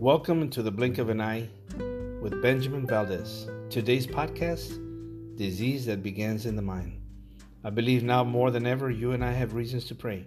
Welcome 0.00 0.48
to 0.52 0.62
the 0.62 0.70
blink 0.70 0.96
of 0.96 1.10
an 1.10 1.20
eye 1.20 1.46
with 2.22 2.40
Benjamin 2.40 2.86
Valdez. 2.86 3.46
Today's 3.68 4.06
podcast 4.06 4.78
Disease 5.36 5.84
that 5.84 6.02
Begins 6.02 6.46
in 6.46 6.56
the 6.56 6.62
Mind. 6.62 6.98
I 7.62 7.68
believe 7.68 8.02
now 8.02 8.24
more 8.24 8.50
than 8.50 8.66
ever 8.66 8.90
you 8.90 9.12
and 9.12 9.22
I 9.22 9.32
have 9.32 9.52
reasons 9.52 9.84
to 9.88 9.94
pray. 9.94 10.24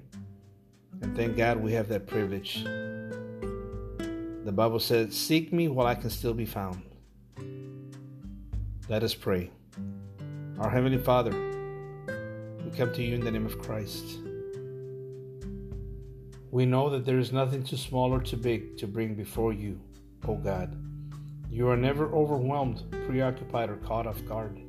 And 1.01 1.17
thank 1.17 1.37
God 1.37 1.57
we 1.57 1.73
have 1.73 1.87
that 1.87 2.05
privilege. 2.05 2.63
The 2.63 4.51
Bible 4.53 4.79
says, 4.79 5.17
Seek 5.17 5.51
me 5.51 5.69
while 5.69 5.87
I 5.87 5.95
can 5.95 6.11
still 6.11 6.35
be 6.35 6.45
found. 6.45 6.83
Let 8.87 9.01
us 9.01 9.15
pray. 9.15 9.49
Our 10.59 10.69
Heavenly 10.69 10.99
Father, 10.99 11.31
we 12.63 12.77
come 12.77 12.93
to 12.93 13.01
you 13.01 13.15
in 13.15 13.21
the 13.21 13.31
name 13.31 13.47
of 13.47 13.57
Christ. 13.57 14.19
We 16.53 16.67
know 16.67 16.87
that 16.91 17.03
there 17.03 17.17
is 17.17 17.33
nothing 17.33 17.63
too 17.63 17.77
small 17.77 18.13
or 18.13 18.21
too 18.21 18.37
big 18.37 18.77
to 18.77 18.85
bring 18.85 19.15
before 19.15 19.53
you, 19.53 19.81
O 20.27 20.35
God. 20.35 20.77
You 21.49 21.67
are 21.67 21.75
never 21.75 22.13
overwhelmed, 22.13 22.83
preoccupied, 23.07 23.71
or 23.71 23.77
caught 23.77 24.05
off 24.05 24.23
guard. 24.27 24.61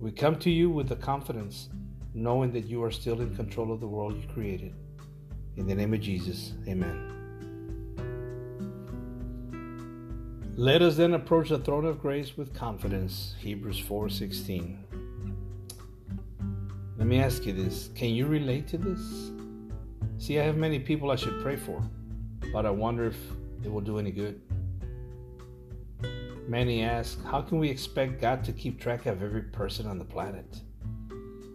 We 0.00 0.10
come 0.10 0.38
to 0.38 0.48
you 0.48 0.70
with 0.70 0.88
the 0.88 0.96
confidence, 0.96 1.68
knowing 2.14 2.50
that 2.52 2.64
you 2.64 2.82
are 2.82 2.90
still 2.90 3.20
in 3.20 3.36
control 3.36 3.74
of 3.74 3.80
the 3.80 3.86
world 3.86 4.16
you 4.16 4.26
created. 4.32 4.72
In 5.58 5.66
the 5.66 5.74
name 5.74 5.92
of 5.92 6.00
Jesus, 6.00 6.54
amen. 6.66 7.12
Let 10.56 10.80
us 10.80 10.96
then 10.96 11.12
approach 11.12 11.50
the 11.50 11.58
throne 11.58 11.84
of 11.84 12.00
grace 12.00 12.38
with 12.38 12.54
confidence. 12.54 13.34
Hebrews 13.38 13.78
4:16. 13.78 14.78
Let 16.96 17.06
me 17.06 17.20
ask 17.20 17.44
you 17.44 17.52
this. 17.52 17.90
Can 17.94 18.14
you 18.14 18.24
relate 18.24 18.66
to 18.68 18.78
this? 18.78 19.30
See, 20.20 20.38
I 20.38 20.44
have 20.44 20.58
many 20.58 20.78
people 20.78 21.10
I 21.10 21.16
should 21.16 21.40
pray 21.40 21.56
for, 21.56 21.82
but 22.52 22.66
I 22.66 22.70
wonder 22.70 23.06
if 23.06 23.16
it 23.64 23.72
will 23.72 23.80
do 23.80 23.98
any 23.98 24.10
good. 24.10 24.38
Many 26.46 26.82
ask, 26.82 27.24
how 27.24 27.40
can 27.40 27.58
we 27.58 27.70
expect 27.70 28.20
God 28.20 28.44
to 28.44 28.52
keep 28.52 28.78
track 28.78 29.06
of 29.06 29.22
every 29.22 29.40
person 29.40 29.86
on 29.86 29.98
the 29.98 30.04
planet? 30.04 30.60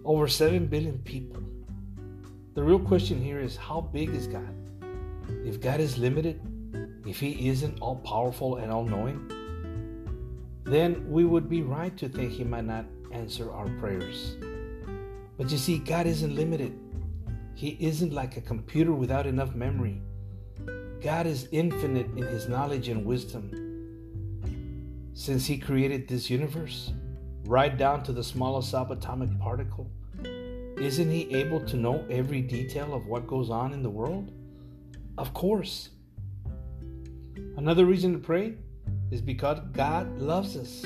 Over 0.03 0.27
7 0.27 0.65
billion 0.65 0.97
people. 0.97 1.43
The 2.55 2.63
real 2.63 2.79
question 2.79 3.21
here 3.21 3.39
is 3.39 3.55
how 3.55 3.81
big 3.81 4.09
is 4.09 4.25
God? 4.25 4.55
If 5.45 5.61
God 5.61 5.79
is 5.79 5.99
limited, 5.99 6.41
if 7.05 7.19
He 7.19 7.49
isn't 7.49 7.79
all 7.81 7.97
powerful 7.97 8.55
and 8.55 8.71
all 8.71 8.83
knowing, 8.83 9.29
then 10.63 11.07
we 11.07 11.23
would 11.23 11.47
be 11.47 11.61
right 11.61 11.95
to 11.97 12.09
think 12.09 12.31
He 12.31 12.43
might 12.43 12.65
not 12.65 12.85
answer 13.11 13.51
our 13.51 13.69
prayers. 13.79 14.37
But 15.37 15.51
you 15.51 15.59
see, 15.59 15.77
God 15.77 16.07
isn't 16.07 16.35
limited. 16.35 16.79
He 17.55 17.77
isn't 17.79 18.11
like 18.11 18.35
a 18.35 18.41
computer 18.41 18.91
without 18.91 19.25
enough 19.25 19.55
memory. 19.55 20.01
God 21.01 21.25
is 21.25 21.47
infinite 21.53 22.07
in 22.17 22.23
His 22.23 22.49
knowledge 22.49 22.89
and 22.89 23.05
wisdom. 23.05 23.49
Since 25.13 25.45
He 25.45 25.57
created 25.57 26.05
this 26.05 26.29
universe, 26.29 26.91
right 27.45 27.75
down 27.77 28.03
to 28.03 28.11
the 28.11 28.23
smallest 28.23 28.73
subatomic 28.73 29.39
particle, 29.39 29.89
isn't 30.77 31.09
He 31.09 31.33
able 31.33 31.61
to 31.61 31.77
know 31.77 32.03
every 32.09 32.41
detail 32.41 32.93
of 32.93 33.07
what 33.07 33.25
goes 33.25 33.49
on 33.49 33.71
in 33.71 33.81
the 33.81 33.89
world? 33.89 34.33
Of 35.17 35.33
course. 35.33 35.91
Another 37.55 37.85
reason 37.85 38.11
to 38.11 38.19
pray 38.19 38.55
is 39.11 39.21
because 39.21 39.59
God 39.71 40.19
loves 40.19 40.57
us. 40.57 40.83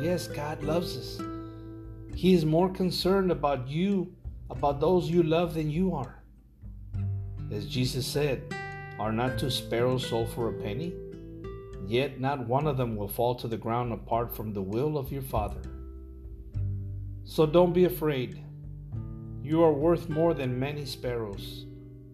Yes, 0.00 0.26
God 0.26 0.64
loves 0.64 0.96
us. 0.96 1.20
He 2.16 2.34
is 2.34 2.44
more 2.44 2.68
concerned 2.68 3.30
about 3.30 3.68
you 3.68 4.12
about 4.52 4.80
those 4.80 5.08
you 5.08 5.22
love 5.22 5.54
than 5.54 5.70
you 5.70 5.94
are. 5.94 6.22
As 7.50 7.66
Jesus 7.66 8.06
said, 8.06 8.54
Are 8.98 9.10
not 9.10 9.38
two 9.38 9.50
sparrows 9.50 10.06
sold 10.06 10.28
for 10.30 10.48
a 10.48 10.52
penny? 10.52 10.92
Yet 11.86 12.20
not 12.20 12.46
one 12.46 12.66
of 12.66 12.76
them 12.76 12.94
will 12.94 13.08
fall 13.08 13.34
to 13.36 13.48
the 13.48 13.56
ground 13.56 13.92
apart 13.92 14.36
from 14.36 14.52
the 14.52 14.62
will 14.62 14.98
of 14.98 15.10
your 15.10 15.22
Father. 15.22 15.62
So 17.24 17.46
don't 17.46 17.72
be 17.72 17.86
afraid. 17.86 18.44
You 19.42 19.62
are 19.64 19.72
worth 19.72 20.08
more 20.08 20.34
than 20.34 20.58
many 20.58 20.84
sparrows. 20.84 21.66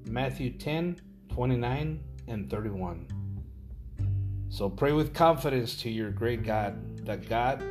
Matthew 0.08 0.50
10 0.50 1.00
29 1.32 2.00
and 2.28 2.50
31. 2.50 3.06
So 4.48 4.68
pray 4.68 4.92
with 4.92 5.12
confidence 5.12 5.76
to 5.82 5.90
your 5.90 6.10
great 6.10 6.42
God, 6.42 7.04
the 7.04 7.16
God 7.16 7.62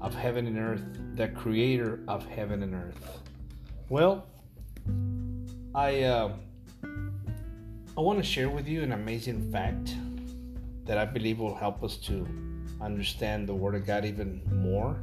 of 0.00 0.14
heaven 0.14 0.46
and 0.46 0.58
earth, 0.58 0.84
the 1.14 1.28
creator 1.28 2.00
of 2.08 2.24
heaven 2.26 2.62
and 2.62 2.74
earth. 2.74 3.25
Well, 3.88 4.26
I 5.72 6.02
uh, 6.02 6.32
I 7.96 8.00
want 8.00 8.18
to 8.18 8.24
share 8.24 8.50
with 8.50 8.66
you 8.66 8.82
an 8.82 8.90
amazing 8.90 9.52
fact 9.52 9.94
that 10.86 10.98
I 10.98 11.04
believe 11.04 11.38
will 11.38 11.54
help 11.54 11.84
us 11.84 11.96
to 11.98 12.26
understand 12.80 13.48
the 13.48 13.54
Word 13.54 13.76
of 13.76 13.86
God 13.86 14.04
even 14.04 14.42
more. 14.52 14.96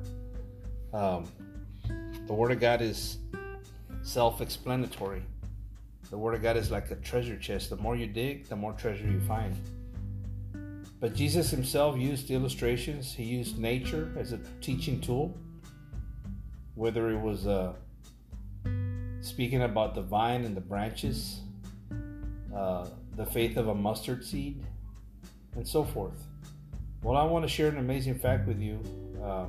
Um, 0.93 1.31
the 2.27 2.33
Word 2.33 2.51
of 2.51 2.59
God 2.59 2.81
is 2.81 3.19
self-explanatory. 4.01 5.23
The 6.09 6.17
Word 6.17 6.35
of 6.35 6.41
God 6.41 6.57
is 6.57 6.69
like 6.69 6.91
a 6.91 6.95
treasure 6.95 7.37
chest. 7.37 7.69
The 7.69 7.77
more 7.77 7.95
you 7.95 8.07
dig, 8.07 8.49
the 8.49 8.57
more 8.57 8.73
treasure 8.73 9.07
you 9.07 9.21
find. 9.21 9.55
But 10.99 11.15
Jesus 11.15 11.49
himself 11.49 11.97
used 11.97 12.29
illustrations. 12.31 13.13
He 13.13 13.23
used 13.23 13.57
nature 13.57 14.13
as 14.17 14.33
a 14.33 14.39
teaching 14.59 14.99
tool, 14.99 15.37
whether 16.75 17.11
it 17.11 17.19
was 17.19 17.47
uh, 17.47 17.71
speaking 19.23 19.63
about 19.63 19.95
the 19.95 20.01
vine 20.01 20.43
and 20.43 20.55
the 20.55 20.61
branches, 20.61 21.39
uh, 22.53 22.85
the 23.15 23.25
faith 23.25 23.55
of 23.57 23.69
a 23.69 23.75
mustard 23.75 24.23
seed, 24.23 24.61
and 25.55 25.65
so 25.65 25.83
forth. 25.83 26.27
Well, 27.01 27.17
I 27.17 27.23
want 27.23 27.43
to 27.43 27.49
share 27.49 27.69
an 27.69 27.77
amazing 27.77 28.19
fact 28.19 28.47
with 28.47 28.59
you. 28.59 28.79
Uh, 29.23 29.45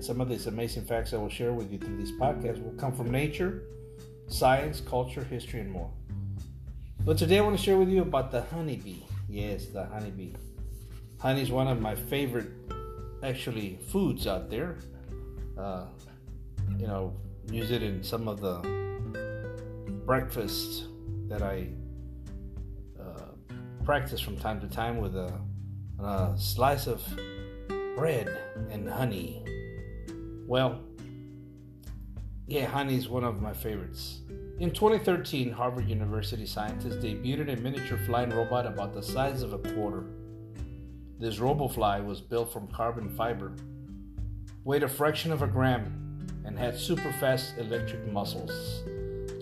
some 0.00 0.20
of 0.20 0.28
these 0.28 0.46
amazing 0.46 0.84
facts 0.84 1.12
I 1.12 1.16
will 1.16 1.28
share 1.28 1.52
with 1.52 1.72
you 1.72 1.78
through 1.78 1.96
these 1.96 2.12
podcasts 2.12 2.62
will 2.62 2.78
come 2.78 2.94
from 2.94 3.10
nature, 3.10 3.64
science, 4.28 4.80
culture, 4.80 5.24
history, 5.24 5.60
and 5.60 5.70
more. 5.70 5.90
But 7.04 7.18
today 7.18 7.38
I 7.38 7.40
want 7.40 7.56
to 7.56 7.62
share 7.62 7.76
with 7.76 7.88
you 7.88 8.02
about 8.02 8.30
the 8.30 8.42
honeybee. 8.42 9.02
Yes, 9.28 9.66
the 9.66 9.84
honeybee. 9.84 10.32
Honey 11.18 11.42
is 11.42 11.50
one 11.50 11.66
of 11.66 11.80
my 11.80 11.96
favorite, 11.96 12.50
actually, 13.22 13.78
foods 13.88 14.26
out 14.26 14.48
there. 14.48 14.78
Uh, 15.58 15.86
you 16.78 16.86
know, 16.86 17.14
use 17.50 17.70
it 17.70 17.82
in 17.82 18.02
some 18.02 18.28
of 18.28 18.40
the 18.40 18.60
breakfasts 20.04 20.86
that 21.28 21.42
I 21.42 21.68
uh, 23.00 23.54
practice 23.84 24.20
from 24.20 24.36
time 24.36 24.60
to 24.60 24.68
time 24.68 24.98
with 24.98 25.16
a, 25.16 25.32
a 25.98 26.34
slice 26.36 26.86
of 26.86 27.02
bread 27.96 28.28
and 28.70 28.88
honey. 28.88 29.44
Well, 30.46 30.80
yeah, 32.46 32.66
honey 32.66 32.96
is 32.96 33.08
one 33.08 33.24
of 33.24 33.42
my 33.42 33.52
favorites. 33.52 34.20
In 34.58 34.70
2013, 34.70 35.52
Harvard 35.52 35.88
University 35.88 36.46
scientists 36.46 36.96
debuted 36.96 37.52
a 37.52 37.60
miniature 37.60 37.98
flying 38.06 38.30
robot 38.30 38.66
about 38.66 38.92
the 38.92 39.02
size 39.02 39.42
of 39.42 39.52
a 39.52 39.58
quarter. 39.58 40.06
This 41.18 41.36
RoboFly 41.36 42.04
was 42.04 42.20
built 42.20 42.52
from 42.52 42.66
carbon 42.68 43.08
fiber, 43.10 43.54
weighed 44.64 44.82
a 44.82 44.88
fraction 44.88 45.32
of 45.32 45.42
a 45.42 45.46
gram, 45.46 46.07
and 46.48 46.58
had 46.58 46.78
super 46.78 47.12
fast 47.20 47.58
electric 47.58 48.10
muscles. 48.10 48.82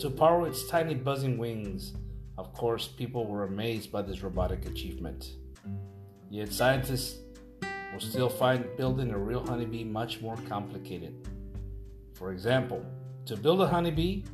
To 0.01 0.11
power 0.11 0.49
its 0.49 0.69
tiny 0.69 0.97
buzzing 0.97 1.39
wings, 1.39 1.95
of 2.37 2.53
course, 2.53 2.89
people 2.89 3.27
were 3.27 3.45
amazed 3.45 3.93
by 3.93 4.03
this 4.03 4.25
robotic 4.25 4.67
achievement. 4.67 5.37
Yet 6.31 6.53
scientists 6.53 7.21
will 7.93 8.01
still 8.01 8.29
find 8.29 8.67
building 8.77 9.13
a 9.13 9.19
real 9.19 9.47
honeybee 9.47 9.85
much 9.85 10.21
more 10.21 10.37
complicated. 10.49 11.15
For 12.15 12.33
example, 12.33 12.85
to 13.27 13.37
build 13.37 13.61
a 13.61 13.69
honeybee, 13.69 14.25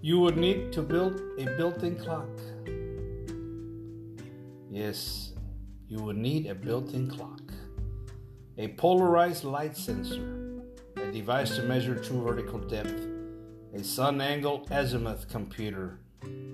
you 0.00 0.18
would 0.20 0.38
need 0.38 0.72
to 0.72 0.80
build 0.80 1.20
a 1.38 1.44
built 1.58 1.82
in 1.82 1.96
clock. 1.96 2.30
Yes, 4.70 5.34
you 5.88 5.98
would 5.98 6.16
need 6.16 6.46
a 6.46 6.54
built 6.54 6.94
in 6.94 7.06
clock, 7.06 7.52
a 8.56 8.68
polarized 8.68 9.44
light 9.44 9.76
sensor, 9.76 10.37
a 11.08 11.12
device 11.12 11.56
to 11.56 11.62
measure 11.62 11.94
true 11.94 12.22
vertical 12.22 12.58
depth, 12.58 13.06
a 13.72 13.82
sun 13.82 14.20
angle 14.20 14.66
azimuth 14.70 15.26
computer, 15.26 15.98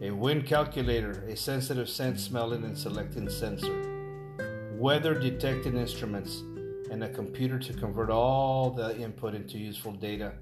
a 0.01 0.13
wind 0.13 0.47
calculator, 0.47 1.25
a 1.29 1.37
sensitive 1.37 1.89
scent 1.89 2.21
smelling 2.21 2.63
and 2.63 2.79
selecting 2.79 3.29
sensor, 3.29 4.73
weather 4.79 5.15
detecting 5.19 5.77
instruments, 5.77 6.45
and 6.93 7.03
a 7.03 7.09
computer 7.09 7.59
to 7.59 7.73
convert 7.73 8.11
all 8.11 8.71
the 8.71 8.97
input 8.97 9.35
into 9.35 9.59
useful 9.59 9.91
data 9.91 10.35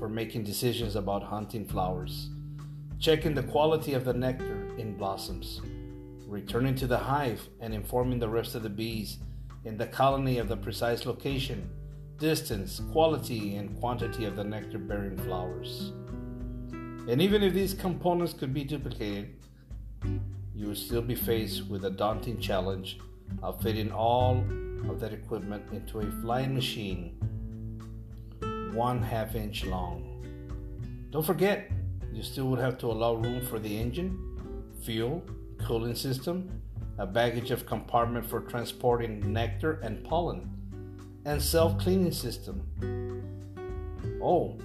for 0.00 0.08
making 0.08 0.42
decisions 0.42 0.96
about 0.96 1.22
hunting 1.22 1.64
flowers, 1.64 2.30
checking 2.98 3.34
the 3.34 3.42
quality 3.44 3.94
of 3.94 4.04
the 4.04 4.12
nectar 4.12 4.74
in 4.78 4.96
blossoms, 4.96 5.60
returning 6.26 6.74
to 6.74 6.88
the 6.88 6.98
hive 6.98 7.48
and 7.60 7.72
informing 7.72 8.18
the 8.18 8.28
rest 8.28 8.56
of 8.56 8.64
the 8.64 8.68
bees 8.68 9.18
in 9.64 9.76
the 9.76 9.86
colony 9.86 10.38
of 10.38 10.48
the 10.48 10.56
precise 10.56 11.06
location 11.06 11.70
distance, 12.20 12.80
quality, 12.92 13.56
and 13.56 13.80
quantity 13.80 14.26
of 14.26 14.36
the 14.36 14.44
nectar 14.44 14.78
bearing 14.78 15.16
flowers. 15.16 15.92
And 17.08 17.20
even 17.20 17.42
if 17.42 17.54
these 17.54 17.74
components 17.74 18.34
could 18.34 18.54
be 18.54 18.62
duplicated, 18.62 19.34
you 20.54 20.68
would 20.68 20.76
still 20.76 21.02
be 21.02 21.14
faced 21.14 21.66
with 21.68 21.86
a 21.86 21.90
daunting 21.90 22.38
challenge 22.38 22.98
of 23.42 23.60
fitting 23.62 23.90
all 23.90 24.44
of 24.88 25.00
that 25.00 25.12
equipment 25.12 25.64
into 25.72 26.00
a 26.00 26.10
flying 26.22 26.54
machine 26.54 27.16
one 28.72 29.02
half 29.02 29.34
inch 29.34 29.64
long. 29.64 30.06
Don't 31.10 31.24
forget, 31.26 31.70
you 32.12 32.22
still 32.22 32.46
would 32.48 32.60
have 32.60 32.78
to 32.78 32.86
allow 32.86 33.14
room 33.14 33.44
for 33.46 33.58
the 33.58 33.76
engine, 33.76 34.18
fuel, 34.82 35.22
cooling 35.58 35.94
system, 35.94 36.62
a 36.98 37.06
baggage 37.06 37.50
of 37.50 37.66
compartment 37.66 38.26
for 38.26 38.42
transporting 38.42 39.32
nectar 39.32 39.80
and 39.82 40.04
pollen, 40.04 40.59
and 41.24 41.40
self 41.40 41.78
cleaning 41.78 42.12
system. 42.12 42.66
Oh, 44.22 44.58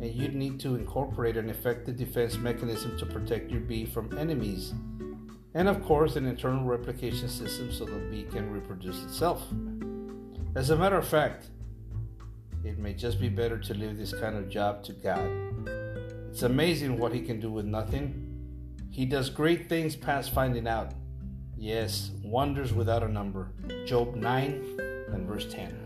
and 0.00 0.14
you'd 0.14 0.34
need 0.34 0.58
to 0.60 0.74
incorporate 0.74 1.36
an 1.36 1.50
effective 1.50 1.96
defense 1.96 2.36
mechanism 2.36 2.98
to 2.98 3.06
protect 3.06 3.50
your 3.50 3.60
bee 3.60 3.84
from 3.84 4.16
enemies, 4.18 4.72
and 5.54 5.68
of 5.68 5.82
course, 5.84 6.16
an 6.16 6.26
internal 6.26 6.64
replication 6.64 7.28
system 7.28 7.72
so 7.72 7.84
the 7.84 7.98
bee 8.10 8.24
can 8.30 8.50
reproduce 8.50 9.02
itself. 9.04 9.42
As 10.54 10.70
a 10.70 10.76
matter 10.76 10.96
of 10.96 11.06
fact, 11.06 11.50
it 12.64 12.78
may 12.78 12.94
just 12.94 13.20
be 13.20 13.28
better 13.28 13.58
to 13.58 13.74
leave 13.74 13.96
this 13.96 14.12
kind 14.12 14.36
of 14.36 14.48
job 14.48 14.82
to 14.84 14.92
God. 14.92 15.30
It's 16.30 16.42
amazing 16.42 16.98
what 16.98 17.12
He 17.12 17.20
can 17.20 17.40
do 17.40 17.50
with 17.50 17.64
nothing. 17.64 18.26
He 18.90 19.06
does 19.06 19.30
great 19.30 19.68
things 19.68 19.96
past 19.96 20.32
finding 20.32 20.66
out. 20.66 20.92
Yes, 21.56 22.10
wonders 22.24 22.72
without 22.72 23.02
a 23.02 23.08
number. 23.08 23.52
Job 23.86 24.14
9 24.14 24.89
and 25.12 25.26
verse 25.26 25.52
10. 25.52 25.76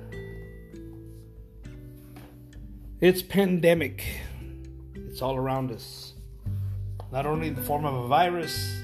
It's 3.00 3.23
pandemic. 3.23 4.05
It's 4.94 5.21
all 5.23 5.37
around 5.37 5.71
us. 5.71 6.15
Not 7.12 7.26
only 7.26 7.49
in 7.49 7.55
the 7.55 7.62
form 7.62 7.85
of 7.85 7.94
a 7.94 8.06
virus, 8.06 8.82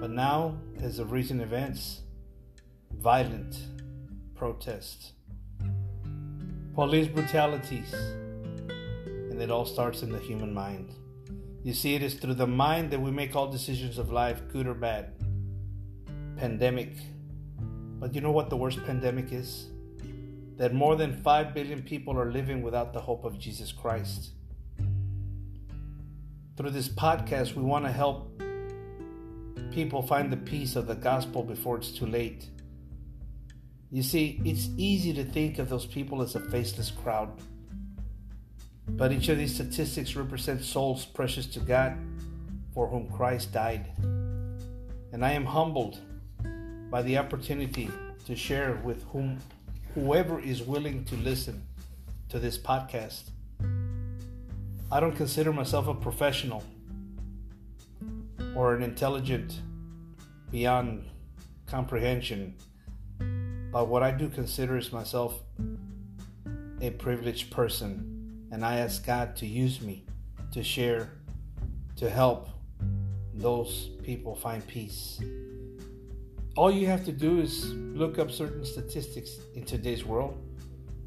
but 0.00 0.10
now, 0.10 0.58
as 0.80 0.98
of 0.98 1.12
recent 1.12 1.40
events, 1.40 2.00
violent 2.92 3.56
protests 4.34 5.12
police 6.78 7.08
brutalities. 7.08 7.92
And 7.92 9.42
it 9.42 9.50
all 9.50 9.64
starts 9.64 10.02
in 10.04 10.12
the 10.12 10.20
human 10.20 10.54
mind. 10.54 10.94
You 11.64 11.72
see, 11.72 11.96
it 11.96 12.04
is 12.04 12.14
through 12.14 12.34
the 12.34 12.46
mind 12.46 12.92
that 12.92 13.00
we 13.00 13.10
make 13.10 13.34
all 13.34 13.50
decisions 13.50 13.98
of 13.98 14.12
life, 14.12 14.42
good 14.52 14.68
or 14.68 14.74
bad. 14.74 15.10
Pandemic. 16.36 16.92
But 17.98 18.14
you 18.14 18.20
know 18.20 18.30
what 18.30 18.48
the 18.48 18.56
worst 18.56 18.84
pandemic 18.84 19.32
is? 19.32 19.66
That 20.56 20.72
more 20.72 20.96
than 20.96 21.20
5 21.22 21.54
billion 21.54 21.82
people 21.82 22.18
are 22.18 22.30
living 22.30 22.62
without 22.62 22.92
the 22.92 23.00
hope 23.00 23.24
of 23.24 23.38
Jesus 23.38 23.72
Christ. 23.72 24.30
Through 26.56 26.70
this 26.70 26.88
podcast, 26.88 27.54
we 27.54 27.62
want 27.62 27.84
to 27.84 27.92
help 27.92 28.40
people 29.72 30.02
find 30.02 30.32
the 30.32 30.36
peace 30.36 30.76
of 30.76 30.86
the 30.86 30.94
gospel 30.94 31.42
before 31.42 31.76
it's 31.76 31.90
too 31.90 32.06
late. 32.06 32.48
You 33.90 34.02
see, 34.02 34.40
it's 34.44 34.68
easy 34.76 35.12
to 35.14 35.24
think 35.24 35.58
of 35.58 35.68
those 35.68 35.86
people 35.86 36.20
as 36.22 36.34
a 36.34 36.40
faceless 36.40 36.90
crowd. 36.90 37.30
But 38.86 39.12
each 39.12 39.28
of 39.28 39.38
these 39.38 39.54
statistics 39.54 40.16
represents 40.16 40.66
souls 40.66 41.04
precious 41.04 41.46
to 41.46 41.60
God 41.60 41.96
for 42.74 42.88
whom 42.88 43.08
Christ 43.08 43.52
died. 43.52 43.90
And 45.12 45.24
I 45.24 45.32
am 45.32 45.44
humbled 45.44 45.98
by 46.90 47.02
the 47.02 47.18
opportunity 47.18 47.90
to 48.26 48.36
share 48.36 48.80
with 48.84 49.04
whom 49.12 49.38
whoever 49.94 50.40
is 50.40 50.62
willing 50.62 51.04
to 51.06 51.16
listen 51.16 51.62
to 52.28 52.38
this 52.38 52.58
podcast. 52.58 53.30
I 54.90 55.00
don't 55.00 55.16
consider 55.16 55.52
myself 55.52 55.88
a 55.88 55.94
professional 55.94 56.62
or 58.54 58.74
an 58.74 58.82
intelligent 58.82 59.60
beyond 60.50 61.04
comprehension 61.66 62.54
but 63.70 63.88
what 63.88 64.02
I 64.02 64.10
do 64.10 64.28
consider 64.28 64.76
is 64.76 64.92
myself 64.92 65.40
a 66.80 66.90
privileged 66.90 67.50
person, 67.50 68.46
and 68.50 68.64
I 68.64 68.78
ask 68.78 69.04
God 69.04 69.36
to 69.36 69.46
use 69.46 69.80
me 69.82 70.04
to 70.52 70.62
share, 70.62 71.10
to 71.96 72.08
help 72.08 72.48
those 73.34 73.90
people 74.02 74.34
find 74.34 74.66
peace. 74.66 75.20
All 76.58 76.72
you 76.72 76.88
have 76.88 77.04
to 77.04 77.12
do 77.12 77.38
is 77.38 77.72
look 77.72 78.18
up 78.18 78.32
certain 78.32 78.64
statistics 78.64 79.38
in 79.54 79.64
today's 79.64 80.04
world. 80.04 80.36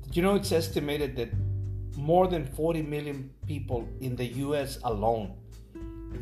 Did 0.01 0.15
you 0.15 0.23
know 0.23 0.35
it's 0.35 0.53
estimated 0.53 1.17
that 1.17 1.29
more 1.97 2.27
than 2.27 2.45
40 2.45 2.83
million 2.83 3.29
people 3.45 3.85
in 3.99 4.15
the 4.15 4.27
US 4.45 4.79
alone 4.85 5.33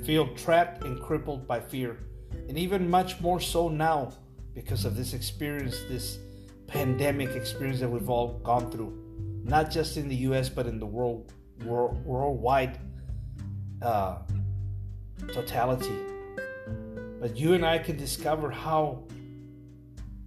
feel 0.03 0.33
trapped 0.33 0.83
and 0.83 0.99
crippled 0.99 1.47
by 1.47 1.59
fear, 1.59 1.99
and 2.47 2.57
even 2.57 2.89
much 2.89 3.21
more 3.21 3.39
so 3.39 3.69
now 3.69 4.13
because 4.55 4.83
of 4.83 4.97
this 4.97 5.13
experience, 5.13 5.77
this 5.87 6.17
pandemic 6.65 7.29
experience 7.35 7.79
that 7.81 7.89
we've 7.89 8.09
all 8.09 8.39
gone 8.39 8.71
through, 8.71 8.97
not 9.43 9.69
just 9.69 9.95
in 9.97 10.09
the 10.09 10.15
U.S. 10.29 10.49
but 10.49 10.65
in 10.65 10.79
the 10.79 10.87
world, 10.87 11.33
world 11.65 12.03
worldwide 12.03 12.79
uh, 13.83 14.17
totality. 15.31 15.93
But 17.21 17.37
you 17.37 17.53
and 17.53 17.63
I 17.63 17.77
can 17.77 17.95
discover 17.95 18.49
how 18.49 19.03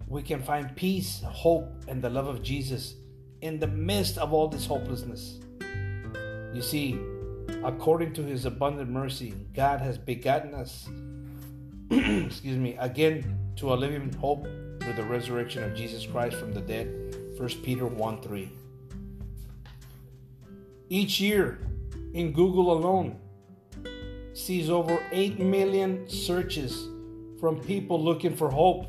we 0.06 0.22
can 0.22 0.42
find 0.42 0.74
peace, 0.76 1.22
hope, 1.24 1.68
and 1.88 2.02
the 2.02 2.10
love 2.10 2.26
of 2.26 2.42
Jesus 2.42 2.94
in 3.40 3.58
the 3.58 3.66
midst 3.66 4.18
of 4.18 4.32
all 4.32 4.48
this 4.48 4.66
hopelessness. 4.66 5.40
You 6.52 6.62
see, 6.62 6.98
according 7.64 8.12
to 8.14 8.22
his 8.22 8.44
abundant 8.44 8.90
mercy, 8.90 9.34
God 9.54 9.80
has 9.80 9.98
begotten 9.98 10.54
us, 10.54 10.88
excuse 11.90 12.58
me, 12.58 12.76
again 12.78 13.38
to 13.56 13.72
a 13.72 13.76
living 13.76 14.12
hope 14.14 14.44
through 14.80 14.94
the 14.94 15.04
resurrection 15.04 15.62
of 15.62 15.74
Jesus 15.74 16.06
Christ 16.06 16.36
from 16.36 16.52
the 16.52 16.60
dead. 16.60 17.16
1 17.38 17.48
Peter 17.62 17.86
1 17.86 18.22
3. 18.22 18.50
Each 20.88 21.20
year, 21.20 21.58
in 22.12 22.32
Google 22.32 22.72
alone, 22.72 23.18
sees 24.34 24.70
over 24.70 25.02
8 25.10 25.38
million 25.38 26.08
searches 26.08 26.88
from 27.40 27.60
people 27.60 28.02
looking 28.02 28.36
for 28.36 28.50
hope. 28.50 28.86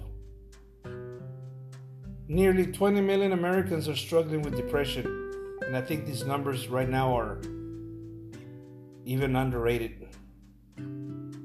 Nearly 2.34 2.66
20 2.66 3.00
million 3.02 3.32
Americans 3.32 3.88
are 3.88 3.96
struggling 3.96 4.42
with 4.42 4.56
depression, 4.56 5.06
and 5.68 5.78
I 5.78 5.82
think 5.82 6.08
these 6.08 6.26
numbers 6.26 6.68
right 6.68 6.90
now 6.90 7.16
are 7.16 7.38
even 9.06 9.36
underrated. 9.36 10.08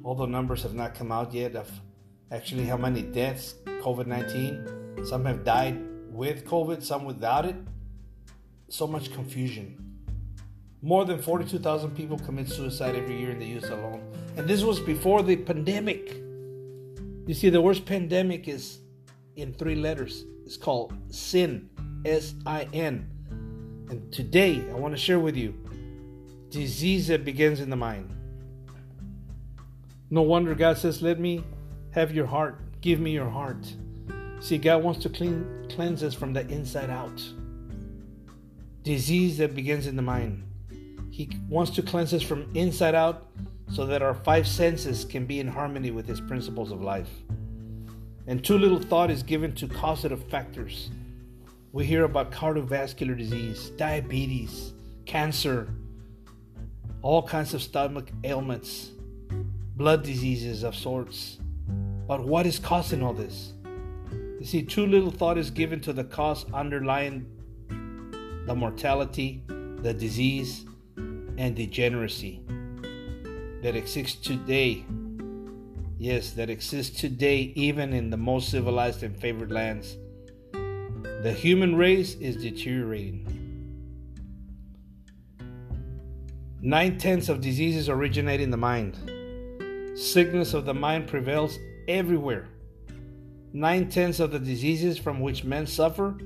Although 0.03 0.25
numbers 0.25 0.63
have 0.63 0.73
not 0.73 0.95
come 0.95 1.13
out 1.13 1.35
yet 1.35 1.57
of 1.57 1.71
actually 2.33 2.65
how 2.65 2.79
many 2.79 3.03
deaths 3.03 3.57
COVID 3.67 4.07
19. 4.07 5.05
Some 5.05 5.27
have 5.27 5.45
died 5.45 5.79
with 6.11 6.47
COVID, 6.47 6.83
some 6.83 7.05
without 7.05 7.45
it. 7.45 7.57
So 8.71 8.87
much 8.87 9.13
confusion. 9.13 9.77
More 10.81 11.05
than 11.05 11.21
42,000 11.21 11.91
people 11.91 12.19
commit 12.19 12.49
suicide 12.49 12.97
every 12.97 13.21
year 13.21 13.33
in 13.33 13.39
the 13.39 13.59
US 13.59 13.69
alone. 13.69 14.11
And 14.39 14.49
this 14.49 14.63
was 14.63 14.81
before 14.81 15.23
the 15.23 15.37
pandemic. 15.37 16.15
You 17.27 17.35
see, 17.35 17.51
the 17.51 17.61
worst 17.61 17.85
pandemic 17.85 18.49
is 18.49 18.79
in 19.37 19.53
three 19.53 19.75
letters. 19.75 20.25
It's 20.49 20.57
called 20.57 20.95
sin. 21.11 21.69
S 22.07 22.35
I 22.47 22.67
N. 22.73 23.07
And 23.91 24.11
today, 24.11 24.65
I 24.71 24.73
want 24.77 24.95
to 24.95 24.99
share 24.99 25.21
with 25.21 25.37
you 25.37 25.53
disease 26.49 27.09
that 27.09 27.23
begins 27.23 27.61
in 27.61 27.69
the 27.69 27.77
mind. 27.77 28.11
No 30.09 30.23
wonder 30.23 30.55
God 30.55 30.79
says, 30.79 31.03
Let 31.03 31.21
me 31.21 31.45
have 31.91 32.15
your 32.15 32.25
heart 32.25 32.63
Give 32.81 32.99
me 32.99 33.11
your 33.11 33.29
heart. 33.29 33.71
See, 34.41 34.57
God 34.57 34.83
wants 34.83 35.01
to 35.01 35.11
clean, 35.11 35.67
cleanse 35.69 36.03
us 36.03 36.15
from 36.15 36.33
the 36.33 36.49
inside 36.49 36.89
out. 36.89 37.23
Disease 38.85 39.37
that 39.37 39.55
begins 39.55 39.87
in 39.87 39.97
the 39.97 40.03
mind. 40.03 40.45
He 41.11 41.29
wants 41.51 41.73
to 41.73 41.83
cleanse 41.83 42.15
us 42.15 42.23
from 42.23 42.49
inside 42.55 42.95
out 42.95 43.27
so 43.71 43.85
that 43.85 44.01
our 44.01 44.15
five 44.15 44.49
senses 44.49 45.05
can 45.05 45.27
be 45.27 45.41
in 45.41 45.49
harmony 45.49 45.91
with 45.91 46.07
His 46.07 46.23
principles 46.23 46.73
of 46.73 46.81
life. 46.81 47.11
And 48.29 48.45
too 48.45 48.59
little 48.59 48.79
thought 48.79 49.11
is 49.11 49.23
given 49.23 49.55
to 49.55 49.67
causative 49.67 50.23
factors. 50.29 50.91
We 51.73 51.87
hear 51.87 52.05
about 52.05 52.31
cardiovascular 52.31 53.17
disease, 53.17 53.71
diabetes, 53.71 54.75
cancer, 55.07 55.71
all 57.01 57.23
kinds 57.23 57.55
of 57.55 57.63
stomach 57.63 58.11
ailments, 58.25 58.91
blood 59.77 60.03
diseases 60.03 60.63
of 60.63 60.77
sorts. 60.77 61.39
But 62.07 62.23
what 62.23 62.45
is 62.45 62.59
causing 62.59 63.03
all 63.03 63.15
this? 63.15 63.55
You 64.39 64.45
see, 64.45 64.63
too 64.63 64.87
little 64.87 65.11
thought 65.11 65.39
is 65.39 65.51
given 65.51 65.81
to 65.81 65.95
the 65.95 66.05
cause 66.05 66.45
underlying 66.53 67.27
the 68.47 68.55
mortality, 68.55 69.43
the 69.47 69.95
disease, 69.95 70.67
and 70.97 71.57
degeneracy 71.57 72.43
that 73.63 73.75
exists 73.75 74.21
today. 74.21 74.85
Yes, 76.01 76.31
that 76.33 76.49
exists 76.49 77.01
today, 77.01 77.53
even 77.57 77.93
in 77.93 78.11
the 78.11 78.17
most 78.17 78.51
civilized 78.51 79.03
and 79.03 79.19
favored 79.19 79.51
lands. 79.51 79.97
The 80.53 81.35
human 81.37 81.75
race 81.75 82.15
is 82.15 82.37
deteriorating. 82.37 83.27
Nine 86.61 86.99
tenths 86.99 87.29
of 87.29 87.41
diseases 87.41 87.89
originate 87.89 88.41
in 88.41 88.51
the 88.51 88.57
mind. 88.57 88.97
Sickness 89.99 90.55
of 90.55 90.67
the 90.67 90.75
mind 90.75 91.09
prevails 91.09 91.59
everywhere. 91.89 92.49
Nine 93.53 93.89
tenths 93.89 94.21
of 94.21 94.31
the 94.31 94.39
diseases 94.39 94.99
from 94.99 95.19
which 95.19 95.43
men 95.43 95.67
suffer 95.67 96.17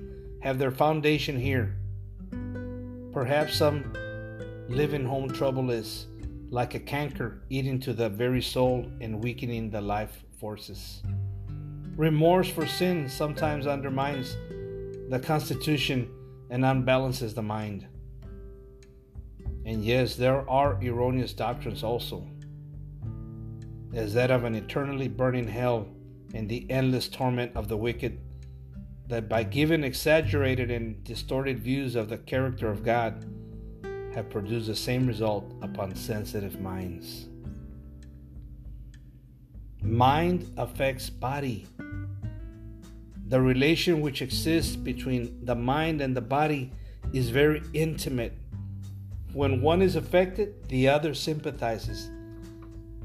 have 0.42 0.58
their 0.58 0.70
foundation 0.70 1.38
here. 1.38 1.76
Perhaps 3.12 3.56
some 3.56 3.90
living 4.68 5.06
home 5.06 5.30
trouble 5.30 5.70
is 5.70 6.08
like 6.52 6.74
a 6.74 6.78
canker 6.78 7.42
eating 7.48 7.80
to 7.80 7.94
the 7.94 8.10
very 8.10 8.42
soul 8.42 8.86
and 9.00 9.24
weakening 9.24 9.70
the 9.70 9.80
life 9.80 10.22
forces. 10.38 11.02
Remorse 11.96 12.46
for 12.46 12.66
sin 12.66 13.08
sometimes 13.08 13.66
undermines 13.66 14.36
the 15.08 15.18
constitution 15.18 16.10
and 16.50 16.62
unbalances 16.62 17.34
the 17.34 17.42
mind. 17.42 17.86
And 19.64 19.82
yes, 19.82 20.14
there 20.14 20.48
are 20.50 20.78
erroneous 20.84 21.32
doctrines 21.32 21.82
also, 21.82 22.28
as 23.94 24.12
that 24.12 24.30
of 24.30 24.44
an 24.44 24.54
eternally 24.54 25.08
burning 25.08 25.48
hell 25.48 25.88
and 26.34 26.50
the 26.50 26.70
endless 26.70 27.08
torment 27.08 27.56
of 27.56 27.68
the 27.68 27.78
wicked, 27.78 28.20
that 29.06 29.26
by 29.26 29.42
giving 29.42 29.84
exaggerated 29.84 30.70
and 30.70 31.02
distorted 31.02 31.60
views 31.60 31.96
of 31.96 32.10
the 32.10 32.18
character 32.18 32.68
of 32.68 32.84
God 32.84 33.24
have 34.14 34.28
produced 34.28 34.66
the 34.66 34.76
same 34.76 35.06
result 35.06 35.52
upon 35.62 35.94
sensitive 35.94 36.60
minds. 36.60 37.26
Mind 39.82 40.52
affects 40.56 41.10
body. 41.10 41.66
The 43.28 43.40
relation 43.40 44.00
which 44.00 44.22
exists 44.22 44.76
between 44.76 45.44
the 45.44 45.54
mind 45.54 46.00
and 46.00 46.16
the 46.16 46.20
body 46.20 46.70
is 47.12 47.30
very 47.30 47.62
intimate. 47.72 48.34
When 49.32 49.62
one 49.62 49.80
is 49.80 49.96
affected, 49.96 50.68
the 50.68 50.88
other 50.88 51.14
sympathizes. 51.14 52.10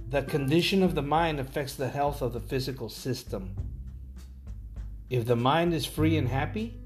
The 0.10 0.24
condition 0.24 0.84
of 0.84 0.96
the 0.96 1.02
mind 1.02 1.40
affects 1.40 1.76
the 1.76 1.90
health 1.90 2.22
of 2.22 2.34
the 2.34 2.40
physical 2.40 2.90
system. 2.90 3.56
If 5.10 5.26
the 5.26 5.36
mind 5.36 5.74
is 5.74 5.86
free 5.86 6.18
and 6.18 6.28
happy, 6.28 6.78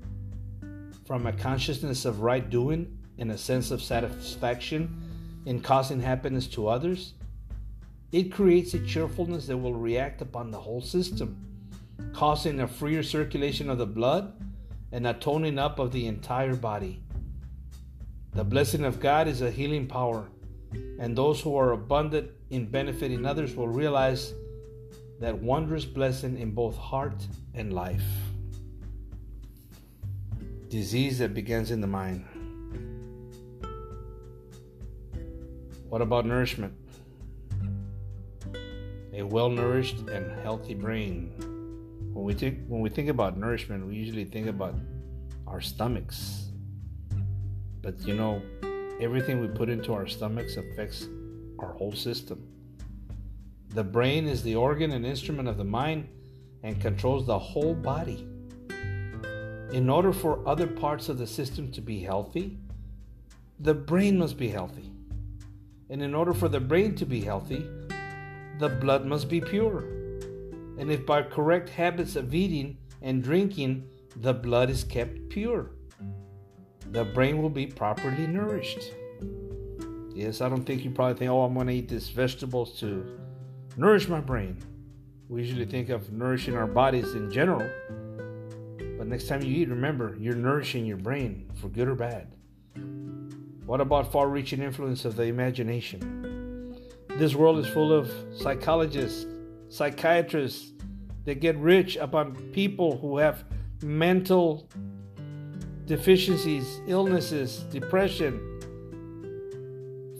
from 1.06 1.26
a 1.26 1.34
consciousness 1.34 2.06
of 2.06 2.22
right 2.22 2.50
doing 2.50 2.98
and 3.22 3.32
a 3.32 3.38
sense 3.38 3.70
of 3.70 3.84
satisfaction 3.84 5.00
in 5.46 5.62
causing 5.62 6.02
happiness 6.02 6.48
to 6.48 6.68
others, 6.68 7.14
it 8.12 8.32
creates 8.32 8.74
a 8.74 8.80
cheerfulness 8.80 9.46
that 9.46 9.58
will 9.58 9.76
react 9.76 10.24
upon 10.24 10.50
the 10.50 10.60
whole 10.60 10.82
system, 10.82 11.38
causing 12.14 12.60
a 12.60 12.68
freer 12.68 13.04
circulation 13.04 13.70
of 13.70 13.78
the 13.78 13.86
blood 13.86 14.34
and 14.92 15.06
a 15.06 15.14
toning 15.14 15.60
up 15.60 15.78
of 15.78 15.92
the 15.92 16.08
entire 16.08 16.56
body. 16.56 17.04
The 18.34 18.44
blessing 18.44 18.84
of 18.84 19.00
God 19.00 19.28
is 19.28 19.42
a 19.42 19.52
healing 19.52 19.86
power, 19.86 20.28
and 21.00 21.16
those 21.16 21.40
who 21.40 21.56
are 21.56 21.74
abundant 21.74 22.32
in 22.50 22.66
benefiting 22.66 23.26
others 23.26 23.56
will 23.56 23.68
realize 23.68 24.34
that 25.20 25.38
wondrous 25.38 25.86
blessing 25.86 26.40
in 26.40 26.52
both 26.52 26.76
heart 26.76 27.28
and 27.54 27.72
life. 27.72 28.04
Disease 30.70 31.20
that 31.20 31.36
begins 31.36 31.70
in 31.70 31.82
the 31.82 31.88
mind. 31.88 32.26
What 35.92 36.02
about 36.02 36.26
nourishment? 36.26 36.74
A 39.14 39.24
well-nourished 39.24 39.98
and 40.08 40.32
healthy 40.42 40.74
brain. 40.74 41.34
When 42.14 42.24
we 42.24 42.34
think 42.34 42.60
when 42.70 42.80
we 42.80 42.90
think 42.90 43.10
about 43.10 43.38
nourishment, 43.38 43.86
we 43.86 43.96
usually 43.96 44.24
think 44.24 44.48
about 44.48 44.74
our 45.48 45.60
stomachs. 45.60 46.46
But 47.82 48.00
you 48.08 48.16
know, 48.16 48.42
everything 49.02 49.42
we 49.42 49.50
put 49.50 49.68
into 49.68 49.92
our 49.92 50.08
stomachs 50.08 50.56
affects 50.56 51.10
our 51.60 51.74
whole 51.74 51.92
system. 51.92 52.42
The 53.72 53.84
brain 53.84 54.28
is 54.30 54.44
the 54.44 54.56
organ 54.56 54.94
and 54.94 55.06
instrument 55.06 55.50
of 55.50 55.58
the 55.58 55.66
mind 55.66 56.08
and 56.64 56.80
controls 56.80 57.26
the 57.28 57.38
whole 57.38 57.74
body. 57.74 58.26
In 59.74 59.90
order 59.90 60.14
for 60.14 60.40
other 60.48 60.68
parts 60.68 61.10
of 61.10 61.18
the 61.18 61.28
system 61.28 61.70
to 61.74 61.82
be 61.82 62.00
healthy, 62.00 62.60
the 63.60 63.74
brain 63.74 64.18
must 64.18 64.38
be 64.38 64.48
healthy. 64.48 64.91
And 65.92 66.02
in 66.02 66.16
order 66.16 66.34
for 66.34 66.48
the 66.48 66.62
brain 66.62 66.96
to 66.96 67.06
be 67.06 67.20
healthy, 67.20 67.68
the 68.60 68.70
blood 68.70 69.06
must 69.06 69.28
be 69.30 69.42
pure. 69.42 69.80
And 70.80 70.90
if 70.90 71.06
by 71.06 71.22
correct 71.22 71.68
habits 71.68 72.16
of 72.16 72.34
eating 72.34 72.78
and 73.02 73.22
drinking, 73.22 73.90
the 74.16 74.34
blood 74.34 74.70
is 74.70 74.86
kept 74.86 75.30
pure, 75.30 75.72
the 76.92 77.04
brain 77.04 77.42
will 77.42 77.50
be 77.50 77.68
properly 77.68 78.26
nourished. 78.26 78.94
Yes, 80.16 80.40
I 80.40 80.48
don't 80.48 80.64
think 80.64 80.86
you 80.86 80.92
probably 80.92 81.18
think, 81.18 81.30
oh, 81.32 81.42
I'm 81.42 81.54
going 81.54 81.68
to 81.68 81.74
eat 81.74 81.90
these 81.90 82.10
vegetables 82.10 82.80
to 82.80 83.20
nourish 83.76 84.08
my 84.08 84.22
brain. 84.22 84.58
We 85.28 85.42
usually 85.42 85.66
think 85.66 85.90
of 85.90 86.12
nourishing 86.12 86.56
our 86.56 86.68
bodies 86.68 87.16
in 87.16 87.32
general. 87.32 87.70
But 88.98 89.08
next 89.08 89.28
time 89.28 89.42
you 89.42 89.54
eat, 89.56 89.70
remember, 89.70 90.16
you're 90.20 90.36
nourishing 90.36 90.86
your 90.86 90.98
brain 90.98 91.50
for 91.56 91.70
good 91.70 91.88
or 91.88 91.96
bad. 91.96 92.34
What 93.72 93.80
about 93.80 94.12
far 94.12 94.28
reaching 94.28 94.62
influence 94.62 95.06
of 95.06 95.16
the 95.16 95.24
imagination? 95.24 96.76
This 97.18 97.36
world 97.36 97.58
is 97.58 97.68
full 97.68 97.94
of 97.94 98.12
psychologists, 98.36 99.26
psychiatrists 99.70 100.74
that 101.24 101.40
get 101.40 101.56
rich 101.56 101.96
upon 101.96 102.36
people 102.52 102.98
who 102.98 103.18
have 103.18 103.46
mental 103.82 104.70
deficiencies, 105.86 106.82
illnesses, 106.86 107.60
depression, 107.72 108.42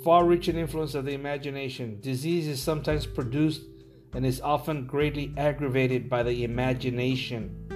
far 0.02 0.24
reaching 0.24 0.56
influence 0.56 0.96
of 0.96 1.04
the 1.04 1.14
imagination. 1.14 2.00
Disease 2.00 2.48
is 2.48 2.64
sometimes 2.64 3.06
produced 3.06 3.64
and 4.14 4.26
is 4.26 4.40
often 4.40 4.86
greatly 4.88 5.34
aggravated 5.36 6.10
by 6.10 6.24
the 6.24 6.46
imagination. 6.46 7.68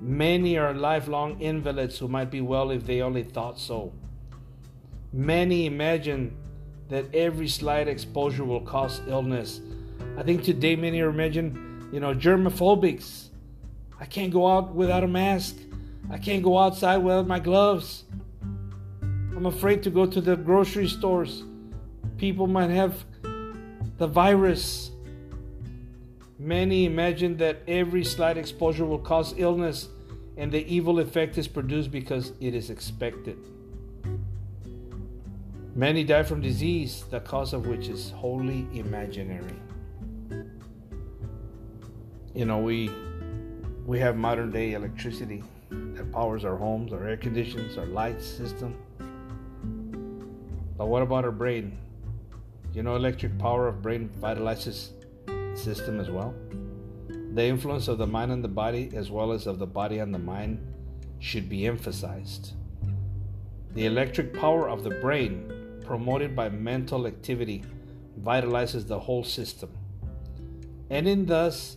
Many 0.00 0.58
are 0.58 0.72
lifelong 0.72 1.40
invalids 1.40 1.98
who 1.98 2.06
might 2.06 2.30
be 2.30 2.40
well 2.40 2.70
if 2.70 2.86
they 2.86 3.00
only 3.02 3.24
thought 3.24 3.58
so. 3.58 3.94
Many 5.12 5.66
imagine 5.66 6.34
that 6.88 7.14
every 7.14 7.48
slight 7.48 7.86
exposure 7.86 8.44
will 8.44 8.62
cause 8.62 9.02
illness. 9.06 9.60
I 10.16 10.22
think 10.22 10.42
today 10.42 10.74
many 10.74 11.00
are 11.00 11.10
imagine, 11.10 11.88
you 11.92 12.00
know, 12.00 12.14
germophobics. 12.14 13.28
I 14.00 14.06
can't 14.06 14.32
go 14.32 14.46
out 14.46 14.74
without 14.74 15.04
a 15.04 15.08
mask. 15.08 15.56
I 16.10 16.18
can't 16.18 16.42
go 16.42 16.58
outside 16.58 16.98
without 16.98 17.26
my 17.26 17.38
gloves. 17.38 18.04
I'm 19.02 19.46
afraid 19.46 19.82
to 19.82 19.90
go 19.90 20.06
to 20.06 20.20
the 20.20 20.36
grocery 20.36 20.88
stores. 20.88 21.44
People 22.16 22.46
might 22.46 22.70
have 22.70 23.04
the 23.98 24.06
virus. 24.06 24.90
Many 26.38 26.86
imagine 26.86 27.36
that 27.36 27.58
every 27.68 28.04
slight 28.04 28.36
exposure 28.38 28.86
will 28.86 28.98
cause 28.98 29.34
illness, 29.36 29.88
and 30.36 30.50
the 30.50 30.66
evil 30.66 30.98
effect 31.00 31.36
is 31.36 31.46
produced 31.46 31.90
because 31.90 32.32
it 32.40 32.54
is 32.54 32.70
expected. 32.70 33.38
Many 35.74 36.04
die 36.04 36.22
from 36.22 36.42
disease, 36.42 37.04
the 37.08 37.20
cause 37.20 37.54
of 37.54 37.66
which 37.66 37.88
is 37.88 38.10
wholly 38.10 38.66
imaginary. 38.74 39.56
You 42.34 42.44
know, 42.44 42.58
we 42.58 42.90
we 43.86 43.98
have 43.98 44.16
modern 44.16 44.50
day 44.50 44.74
electricity 44.74 45.42
that 45.70 46.12
powers 46.12 46.44
our 46.44 46.56
homes, 46.56 46.92
our 46.92 47.08
air 47.08 47.16
conditions, 47.16 47.78
our 47.78 47.86
light 47.86 48.20
system. 48.20 48.76
But 50.76 50.88
what 50.88 51.02
about 51.02 51.24
our 51.24 51.32
brain? 51.32 51.78
You 52.74 52.82
know, 52.82 52.96
electric 52.96 53.38
power 53.38 53.66
of 53.66 53.80
brain 53.80 54.10
vitalizes 54.20 54.90
system 55.56 56.00
as 56.00 56.10
well. 56.10 56.34
The 57.34 57.44
influence 57.44 57.88
of 57.88 57.96
the 57.96 58.06
mind 58.06 58.30
on 58.30 58.42
the 58.42 58.48
body, 58.48 58.90
as 58.94 59.10
well 59.10 59.32
as 59.32 59.46
of 59.46 59.58
the 59.58 59.66
body 59.66 60.00
on 60.00 60.12
the 60.12 60.18
mind, 60.18 60.60
should 61.18 61.48
be 61.48 61.66
emphasized. 61.66 62.52
The 63.74 63.86
electric 63.86 64.34
power 64.34 64.68
of 64.68 64.84
the 64.84 64.90
brain, 64.90 65.51
promoted 65.84 66.34
by 66.34 66.48
mental 66.48 67.06
activity, 67.06 67.62
vitalizes 68.20 68.86
the 68.86 68.98
whole 68.98 69.24
system, 69.24 69.70
and 70.90 71.08
in 71.08 71.26
thus 71.26 71.76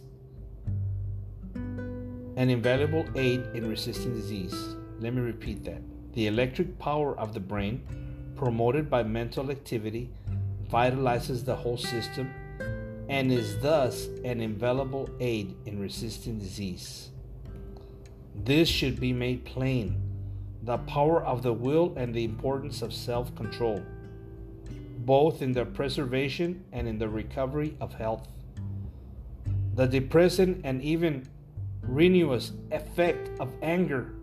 an 1.56 2.50
invaluable 2.50 3.06
aid 3.16 3.42
in 3.54 3.68
resisting 3.70 4.14
disease. 4.14 4.76
Let 5.00 5.14
me 5.14 5.22
repeat 5.22 5.64
that. 5.66 5.82
The 6.14 6.28
electric 6.28 6.78
power 6.80 7.18
of 7.20 7.34
the 7.34 7.40
brain, 7.40 7.82
promoted 8.36 8.90
by 8.90 9.04
mental 9.04 9.52
activity, 9.52 10.10
vitalizes 10.70 11.46
the 11.46 11.56
whole 11.56 11.78
system 11.78 12.34
and 13.08 13.32
is 13.32 13.60
thus 13.60 14.08
an 14.24 14.42
invaluable 14.42 15.10
aid 15.20 15.56
in 15.66 15.80
resisting 15.80 16.40
disease. 16.40 17.12
This 18.34 18.68
should 18.68 19.00
be 19.00 19.14
made 19.14 19.46
plain 19.46 20.02
the 20.66 20.78
power 20.80 21.24
of 21.24 21.44
the 21.44 21.54
will 21.54 21.94
and 21.96 22.14
the 22.14 22.24
importance 22.24 22.82
of 22.82 22.92
self 22.92 23.34
control, 23.36 23.84
both 25.06 25.42
in 25.42 25.54
the 25.54 25.66
preservation 25.66 26.66
and 26.72 26.88
in 26.88 26.98
the 26.98 27.08
recovery 27.08 27.78
of 27.80 27.94
health. 27.94 28.28
The 29.76 29.86
depressing 29.86 30.62
and 30.64 30.82
even 30.82 31.28
ruinous 31.82 32.54
effect 32.72 33.30
of 33.40 33.54
anger, 33.62 34.16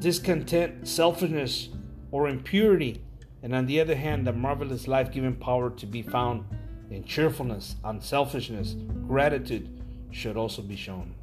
discontent, 0.00 0.88
selfishness, 0.88 1.68
or 2.10 2.28
impurity 2.28 3.02
and 3.42 3.54
on 3.54 3.66
the 3.66 3.80
other 3.80 3.94
hand, 3.94 4.26
the 4.26 4.32
marvelous 4.32 4.86
life 4.86 5.10
giving 5.10 5.34
power 5.34 5.70
to 5.70 5.86
be 5.86 6.02
found 6.02 6.44
in 6.90 7.04
cheerfulness, 7.04 7.76
unselfishness, 7.84 8.76
gratitude 9.06 9.80
should 10.10 10.36
also 10.36 10.60
be 10.60 10.76
shown. 10.76 11.14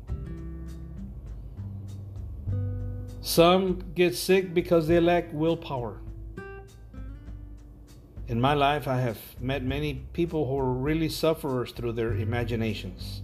Some 3.22 3.84
get 3.94 4.16
sick 4.16 4.54
because 4.54 4.88
they 4.88 5.00
lack 5.00 5.32
willpower. 5.34 6.00
In 8.28 8.42
my 8.42 8.54
life, 8.54 8.90
I 8.90 9.00
have 9.00 9.18
met 9.40 9.64
many 9.64 10.04
people 10.12 10.46
who 10.46 10.56
were 10.56 10.74
really 10.74 11.08
sufferers 11.08 11.72
through 11.72 11.94
their 11.94 12.12
imaginations. 12.12 13.22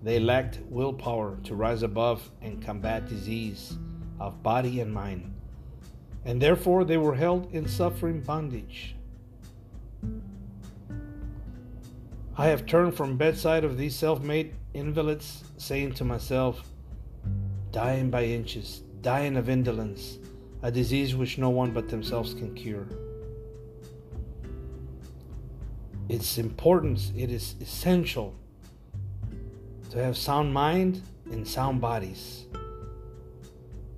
They 0.00 0.20
lacked 0.20 0.60
willpower 0.70 1.38
to 1.42 1.56
rise 1.56 1.82
above 1.82 2.30
and 2.40 2.62
combat 2.62 3.08
disease 3.08 3.76
of 4.20 4.40
body 4.40 4.78
and 4.78 4.94
mind, 4.94 5.34
and 6.24 6.40
therefore 6.40 6.84
they 6.84 6.98
were 6.98 7.16
held 7.16 7.52
in 7.52 7.66
suffering 7.66 8.20
bondage. 8.20 8.94
I 12.38 12.46
have 12.46 12.64
turned 12.64 12.94
from 12.94 13.16
bedside 13.16 13.64
of 13.64 13.76
these 13.76 13.96
self-made 13.96 14.54
invalids, 14.72 15.42
saying 15.56 15.94
to 15.94 16.04
myself, 16.04 16.62
dying 17.72 18.08
by 18.08 18.22
inches, 18.22 18.84
dying 19.00 19.36
of 19.36 19.48
indolence, 19.48 20.18
a 20.62 20.70
disease 20.70 21.16
which 21.16 21.38
no 21.38 21.50
one 21.50 21.72
but 21.72 21.88
themselves 21.88 22.34
can 22.34 22.54
cure. 22.54 22.86
Its 26.08 26.38
importance, 26.38 27.12
it 27.16 27.30
is 27.30 27.54
essential 27.60 28.34
to 29.90 30.02
have 30.02 30.16
sound 30.16 30.52
mind 30.52 31.02
and 31.30 31.46
sound 31.46 31.80
bodies. 31.80 32.46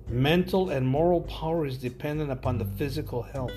Mental 0.07 0.69
and 0.69 0.85
moral 0.85 1.21
power 1.21 1.65
is 1.65 1.77
dependent 1.77 2.31
upon 2.31 2.57
the 2.57 2.65
physical 2.65 3.23
health. 3.23 3.51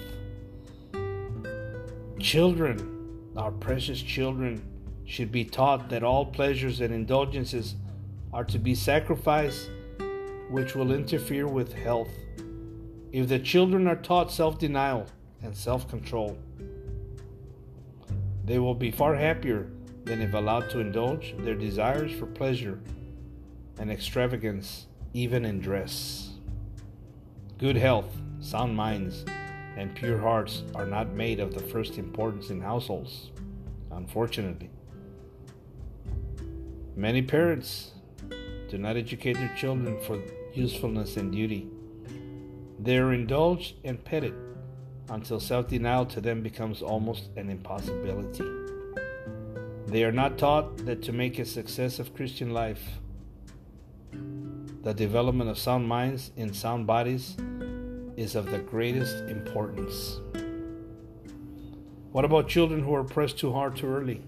Children, 2.18 3.32
our 3.36 3.50
precious 3.50 4.00
children, 4.00 4.62
should 5.04 5.30
be 5.30 5.44
taught 5.44 5.88
that 5.88 6.02
all 6.02 6.26
pleasures 6.26 6.80
and 6.80 6.92
indulgences 6.92 7.74
are 8.32 8.44
to 8.44 8.58
be 8.58 8.74
sacrificed, 8.74 9.70
which 10.50 10.74
will 10.74 10.92
interfere 10.92 11.46
with 11.46 11.72
health. 11.72 12.10
If 13.12 13.28
the 13.28 13.38
children 13.38 13.86
are 13.86 13.96
taught 13.96 14.30
self 14.30 14.58
denial 14.58 15.06
and 15.42 15.56
self 15.56 15.88
control, 15.88 16.38
they 18.48 18.58
will 18.58 18.74
be 18.74 18.90
far 18.90 19.14
happier 19.14 19.68
than 20.04 20.22
if 20.22 20.32
allowed 20.32 20.70
to 20.70 20.80
indulge 20.80 21.34
their 21.40 21.54
desires 21.54 22.10
for 22.10 22.24
pleasure 22.24 22.80
and 23.78 23.92
extravagance, 23.92 24.86
even 25.12 25.44
in 25.44 25.60
dress. 25.60 26.30
Good 27.58 27.76
health, 27.76 28.10
sound 28.40 28.74
minds, 28.74 29.26
and 29.76 29.94
pure 29.94 30.18
hearts 30.18 30.62
are 30.74 30.86
not 30.86 31.12
made 31.12 31.40
of 31.40 31.52
the 31.52 31.60
first 31.60 31.98
importance 31.98 32.48
in 32.48 32.60
households, 32.60 33.30
unfortunately. 33.90 34.70
Many 36.96 37.20
parents 37.20 37.92
do 38.70 38.78
not 38.78 38.96
educate 38.96 39.34
their 39.34 39.54
children 39.56 40.00
for 40.00 40.22
usefulness 40.54 41.18
and 41.18 41.30
duty. 41.30 41.68
They 42.80 42.96
are 42.96 43.12
indulged 43.12 43.74
and 43.84 44.02
petted 44.02 44.47
until 45.10 45.40
self 45.40 45.68
denial 45.68 46.06
to 46.06 46.20
them 46.20 46.42
becomes 46.42 46.82
almost 46.82 47.30
an 47.36 47.50
impossibility. 47.50 48.44
They 49.86 50.04
are 50.04 50.12
not 50.12 50.38
taught 50.38 50.84
that 50.86 51.02
to 51.04 51.12
make 51.12 51.38
a 51.38 51.44
success 51.44 51.98
of 51.98 52.14
Christian 52.14 52.52
life, 52.52 53.00
the 54.82 54.94
development 54.94 55.50
of 55.50 55.58
sound 55.58 55.88
minds 55.88 56.30
in 56.36 56.52
sound 56.52 56.86
bodies 56.86 57.36
is 58.16 58.34
of 58.34 58.50
the 58.50 58.58
greatest 58.58 59.16
importance. 59.28 60.20
What 62.12 62.24
about 62.24 62.48
children 62.48 62.82
who 62.82 62.94
are 62.94 63.04
pressed 63.04 63.38
too 63.38 63.52
hard 63.52 63.76
too 63.76 63.86
early? 63.86 64.22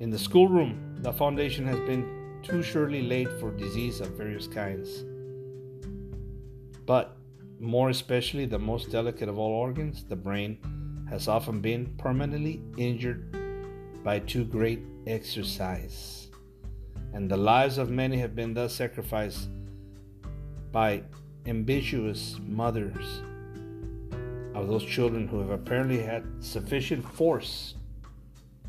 In 0.00 0.10
the 0.10 0.18
schoolroom, 0.18 0.96
the 1.00 1.12
foundation 1.12 1.66
has 1.66 1.78
been 1.80 2.40
too 2.42 2.62
surely 2.62 3.02
laid 3.02 3.28
for 3.40 3.50
disease 3.50 4.00
of 4.00 4.08
various 4.10 4.46
kinds. 4.46 5.04
But 6.86 7.16
more 7.64 7.90
especially 7.90 8.44
the 8.46 8.58
most 8.58 8.90
delicate 8.90 9.28
of 9.28 9.38
all 9.38 9.50
organs, 9.50 10.04
the 10.04 10.16
brain, 10.16 10.58
has 11.08 11.28
often 11.28 11.60
been 11.60 11.94
permanently 11.98 12.62
injured 12.76 13.36
by 14.04 14.18
too 14.18 14.44
great 14.44 14.80
exercise. 15.06 16.28
And 17.12 17.30
the 17.30 17.36
lives 17.36 17.78
of 17.78 17.90
many 17.90 18.18
have 18.18 18.34
been 18.34 18.54
thus 18.54 18.74
sacrificed 18.74 19.48
by 20.72 21.02
ambitious 21.46 22.38
mothers 22.46 23.22
of 24.54 24.68
those 24.68 24.84
children 24.84 25.28
who 25.28 25.40
have 25.40 25.50
apparently 25.50 26.02
had 26.02 26.24
sufficient 26.40 27.04
force 27.04 27.74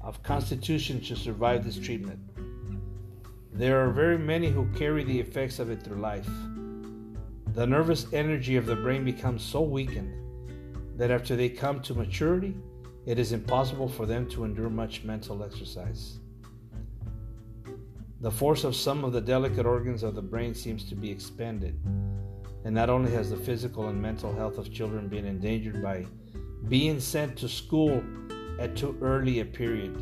of 0.01 0.21
constitution 0.23 1.01
to 1.01 1.15
survive 1.15 1.63
this 1.63 1.79
treatment. 1.79 2.19
There 3.51 3.79
are 3.79 3.89
very 3.89 4.17
many 4.17 4.49
who 4.49 4.67
carry 4.75 5.03
the 5.03 5.19
effects 5.19 5.59
of 5.59 5.69
it 5.69 5.81
through 5.81 6.01
life. 6.01 6.29
The 7.55 7.65
nervous 7.65 8.07
energy 8.11 8.57
of 8.57 8.65
the 8.65 8.75
brain 8.75 9.05
becomes 9.05 9.41
so 9.41 9.61
weakened 9.61 10.13
that 10.97 11.09
after 11.09 11.37
they 11.37 11.47
come 11.47 11.81
to 11.83 11.93
maturity, 11.93 12.53
it 13.05 13.17
is 13.17 13.31
impossible 13.31 13.87
for 13.87 14.05
them 14.05 14.27
to 14.31 14.43
endure 14.43 14.69
much 14.69 15.05
mental 15.05 15.41
exercise. 15.41 16.19
The 18.19 18.29
force 18.29 18.65
of 18.65 18.75
some 18.75 19.05
of 19.05 19.13
the 19.13 19.21
delicate 19.21 19.65
organs 19.65 20.03
of 20.03 20.15
the 20.15 20.21
brain 20.21 20.53
seems 20.53 20.83
to 20.89 20.95
be 20.95 21.09
expended, 21.09 21.79
and 22.65 22.75
not 22.75 22.89
only 22.89 23.11
has 23.11 23.29
the 23.29 23.37
physical 23.37 23.87
and 23.87 24.01
mental 24.01 24.35
health 24.35 24.57
of 24.57 24.73
children 24.73 25.07
been 25.07 25.25
endangered 25.25 25.81
by 25.81 26.05
being 26.67 26.99
sent 26.99 27.37
to 27.37 27.47
school 27.47 28.03
at 28.59 28.75
too 28.75 28.97
early 29.01 29.39
a 29.39 29.45
period, 29.45 29.95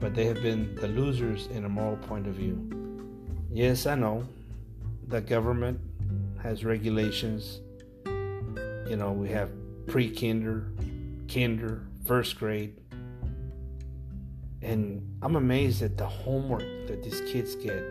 but 0.00 0.16
they 0.16 0.24
have 0.24 0.42
been 0.42 0.74
the 0.74 0.88
losers 0.88 1.46
in 1.48 1.64
a 1.64 1.68
moral 1.68 1.96
point 1.96 2.26
of 2.26 2.34
view. 2.34 2.58
Yes, 3.52 3.86
I 3.86 3.94
know, 3.94 4.24
the 5.10 5.20
government 5.20 5.80
has 6.40 6.64
regulations. 6.64 7.60
You 8.06 8.96
know, 8.96 9.12
we 9.12 9.28
have 9.30 9.50
pre 9.86 10.08
kinder, 10.08 10.72
kinder, 11.32 11.86
first 12.06 12.38
grade. 12.38 12.80
And 14.62 15.02
I'm 15.20 15.34
amazed 15.34 15.82
at 15.82 15.96
the 15.96 16.06
homework 16.06 16.62
that 16.86 17.02
these 17.02 17.20
kids 17.32 17.56
get 17.56 17.82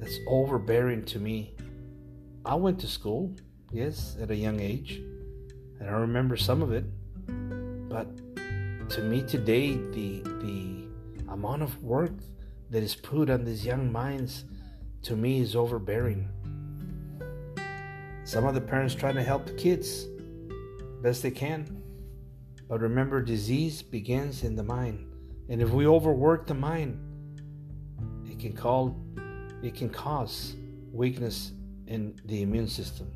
that's 0.00 0.18
overbearing 0.28 1.04
to 1.06 1.18
me. 1.18 1.54
I 2.44 2.54
went 2.56 2.78
to 2.80 2.86
school, 2.86 3.34
yes, 3.72 4.16
at 4.20 4.30
a 4.30 4.36
young 4.36 4.60
age, 4.60 5.00
and 5.80 5.88
I 5.88 5.92
remember 5.92 6.36
some 6.36 6.62
of 6.62 6.72
it. 6.72 6.84
But 7.88 8.08
to 8.90 9.02
me 9.02 9.22
today, 9.22 9.76
the 9.76 10.20
the 10.42 11.32
amount 11.32 11.62
of 11.62 11.82
work 11.82 12.12
that 12.70 12.82
is 12.82 12.94
put 12.94 13.30
on 13.30 13.44
these 13.44 13.64
young 13.64 13.90
minds 13.90 14.44
to 15.02 15.16
me 15.16 15.40
is 15.40 15.56
overbearing. 15.56 16.28
Some 18.24 18.44
of 18.44 18.54
the 18.54 18.60
parents 18.60 18.94
try 18.94 19.12
to 19.12 19.22
help 19.22 19.46
the 19.46 19.52
kids 19.52 20.06
best 21.02 21.22
they 21.22 21.30
can. 21.30 21.82
But 22.68 22.80
remember, 22.80 23.22
disease 23.22 23.80
begins 23.82 24.44
in 24.44 24.54
the 24.54 24.62
mind. 24.62 25.06
And 25.48 25.62
if 25.62 25.70
we 25.70 25.86
overwork 25.86 26.46
the 26.46 26.54
mind, 26.54 27.00
it 28.30 28.38
can 28.38 28.52
call 28.52 28.96
it 29.62 29.74
can 29.74 29.88
cause 29.88 30.54
weakness 30.92 31.52
in 31.86 32.14
the 32.26 32.42
immune 32.42 32.68
system. 32.68 33.10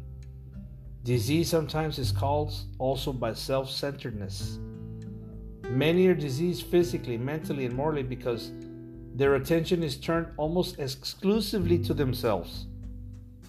Disease 1.04 1.48
sometimes 1.50 1.98
is 1.98 2.10
caused 2.10 2.66
also 2.78 3.12
by 3.12 3.34
self-centeredness. 3.34 4.58
Many 5.68 6.06
are 6.06 6.14
diseased 6.14 6.66
physically, 6.66 7.18
mentally, 7.18 7.66
and 7.66 7.74
morally 7.74 8.02
because 8.02 8.52
their 9.14 9.34
attention 9.34 9.82
is 9.82 9.96
turned 9.96 10.28
almost 10.36 10.78
exclusively 10.78 11.78
to 11.80 11.94
themselves. 11.94 12.66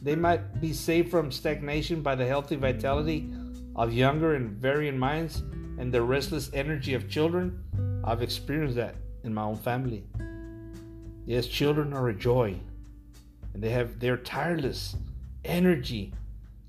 They 0.01 0.15
might 0.15 0.59
be 0.59 0.73
saved 0.73 1.09
from 1.09 1.31
stagnation 1.31 2.01
by 2.01 2.15
the 2.15 2.25
healthy 2.25 2.57
vitality 2.57 3.29
of 3.75 3.93
younger 3.93 4.35
and 4.35 4.49
varying 4.51 4.97
minds 4.97 5.43
and 5.79 5.91
the 5.91 6.01
restless 6.01 6.51
energy 6.53 6.93
of 6.93 7.09
children. 7.09 7.63
I've 8.03 8.21
experienced 8.21 8.75
that 8.75 8.95
in 9.23 9.33
my 9.33 9.43
own 9.43 9.55
family. 9.55 10.03
Yes, 11.25 11.47
children 11.47 11.93
are 11.93 12.09
a 12.09 12.13
joy, 12.13 12.59
and 13.53 13.63
they 13.63 13.69
have 13.69 13.99
their 13.99 14.17
tireless 14.17 14.97
energy 15.45 16.13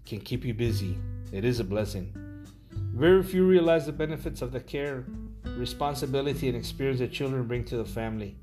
can 0.06 0.20
keep 0.20 0.44
you 0.44 0.54
busy. 0.54 0.96
It 1.32 1.44
is 1.44 1.58
a 1.58 1.64
blessing. 1.64 2.12
Very 2.70 3.24
few 3.24 3.44
realize 3.44 3.86
the 3.86 3.92
benefits 3.92 4.42
of 4.42 4.52
the 4.52 4.60
care, 4.60 5.04
responsibility, 5.56 6.46
and 6.46 6.56
experience 6.56 7.00
that 7.00 7.10
children 7.12 7.48
bring 7.48 7.64
to 7.64 7.76
the 7.76 7.84
family. 7.84 8.36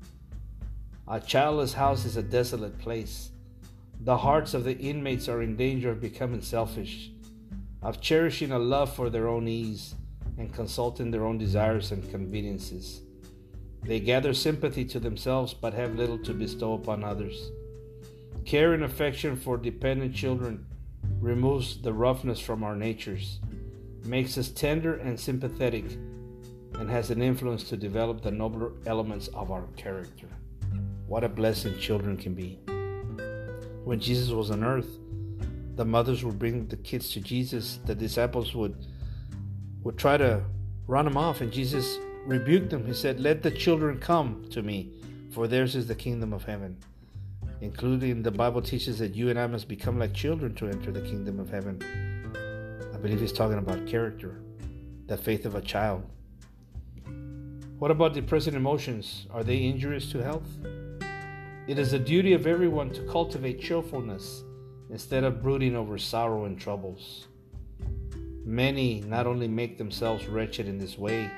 A 1.08 1.18
childless 1.18 1.72
house 1.72 2.04
is 2.04 2.16
a 2.16 2.22
desolate 2.22 2.78
place. 2.78 3.30
The 4.00 4.18
hearts 4.18 4.54
of 4.54 4.62
the 4.62 4.78
inmates 4.78 5.28
are 5.28 5.42
in 5.42 5.56
danger 5.56 5.90
of 5.90 6.00
becoming 6.00 6.42
selfish, 6.42 7.10
of 7.82 8.00
cherishing 8.00 8.52
a 8.52 8.58
love 8.58 8.94
for 8.94 9.10
their 9.10 9.26
own 9.26 9.48
ease 9.48 9.96
and 10.38 10.54
consulting 10.54 11.10
their 11.10 11.24
own 11.24 11.38
desires 11.38 11.90
and 11.90 12.08
conveniences. 12.10 13.02
They 13.82 13.98
gather 13.98 14.32
sympathy 14.32 14.84
to 14.86 15.00
themselves 15.00 15.54
but 15.54 15.74
have 15.74 15.96
little 15.96 16.18
to 16.18 16.32
bestow 16.32 16.74
upon 16.74 17.02
others. 17.02 17.50
Care 18.44 18.72
and 18.72 18.84
affection 18.84 19.34
for 19.36 19.56
dependent 19.56 20.14
children 20.14 20.66
removes 21.20 21.82
the 21.82 21.92
roughness 21.92 22.38
from 22.38 22.62
our 22.62 22.76
natures, 22.76 23.40
makes 24.04 24.38
us 24.38 24.48
tender 24.48 24.94
and 24.94 25.18
sympathetic 25.18 25.84
and 26.74 26.88
has 26.88 27.10
an 27.10 27.20
influence 27.22 27.64
to 27.64 27.76
develop 27.76 28.22
the 28.22 28.30
nobler 28.30 28.72
elements 28.86 29.28
of 29.28 29.50
our 29.50 29.66
character. 29.76 30.28
What 31.06 31.24
a 31.24 31.28
blessing 31.28 31.78
children 31.78 32.16
can 32.16 32.34
be. 32.34 32.58
When 33.84 34.00
Jesus 34.00 34.30
was 34.30 34.50
on 34.50 34.64
earth, 34.64 34.98
the 35.74 35.84
mothers 35.84 36.24
would 36.24 36.38
bring 36.38 36.66
the 36.68 36.76
kids 36.76 37.10
to 37.12 37.20
Jesus. 37.20 37.78
The 37.84 37.94
disciples 37.94 38.54
would 38.54 38.86
would 39.82 39.98
try 39.98 40.16
to 40.16 40.44
run 40.86 41.04
them 41.04 41.16
off, 41.16 41.40
and 41.40 41.52
Jesus 41.52 41.98
rebuked 42.24 42.70
them. 42.70 42.86
He 42.86 42.94
said, 42.94 43.20
"Let 43.20 43.42
the 43.42 43.50
children 43.50 43.98
come 43.98 44.44
to 44.50 44.62
me, 44.62 44.92
for 45.30 45.48
theirs 45.48 45.74
is 45.74 45.88
the 45.88 45.94
kingdom 45.94 46.32
of 46.32 46.44
heaven." 46.44 46.76
Including 47.60 48.22
the 48.22 48.30
Bible 48.30 48.62
teaches 48.62 48.98
that 48.98 49.14
you 49.14 49.28
and 49.28 49.38
I 49.38 49.46
must 49.46 49.68
become 49.68 49.98
like 49.98 50.12
children 50.14 50.54
to 50.56 50.66
enter 50.68 50.90
the 50.90 51.00
kingdom 51.00 51.38
of 51.38 51.50
heaven. 51.50 51.80
I 52.92 52.98
believe 52.98 53.20
he's 53.20 53.32
talking 53.32 53.58
about 53.58 53.86
character, 53.86 54.40
the 55.06 55.16
faith 55.16 55.46
of 55.46 55.54
a 55.54 55.60
child. 55.60 56.02
What 57.78 57.90
about 57.90 58.14
depressing 58.14 58.54
emotions? 58.54 59.26
Are 59.30 59.42
they 59.42 59.64
injurious 59.64 60.10
to 60.12 60.22
health? 60.22 60.48
It 61.68 61.78
is 61.78 61.92
the 61.92 61.98
duty 61.98 62.32
of 62.32 62.48
everyone 62.48 62.90
to 62.90 63.02
cultivate 63.02 63.60
cheerfulness 63.60 64.42
instead 64.90 65.22
of 65.22 65.40
brooding 65.40 65.76
over 65.76 65.96
sorrow 65.96 66.44
and 66.44 66.58
troubles. 66.58 67.28
Many 68.44 69.00
not 69.06 69.28
only 69.28 69.46
make 69.46 69.78
themselves 69.78 70.26
wretched 70.26 70.66
in 70.66 70.76
this 70.76 70.98
way, 70.98 71.30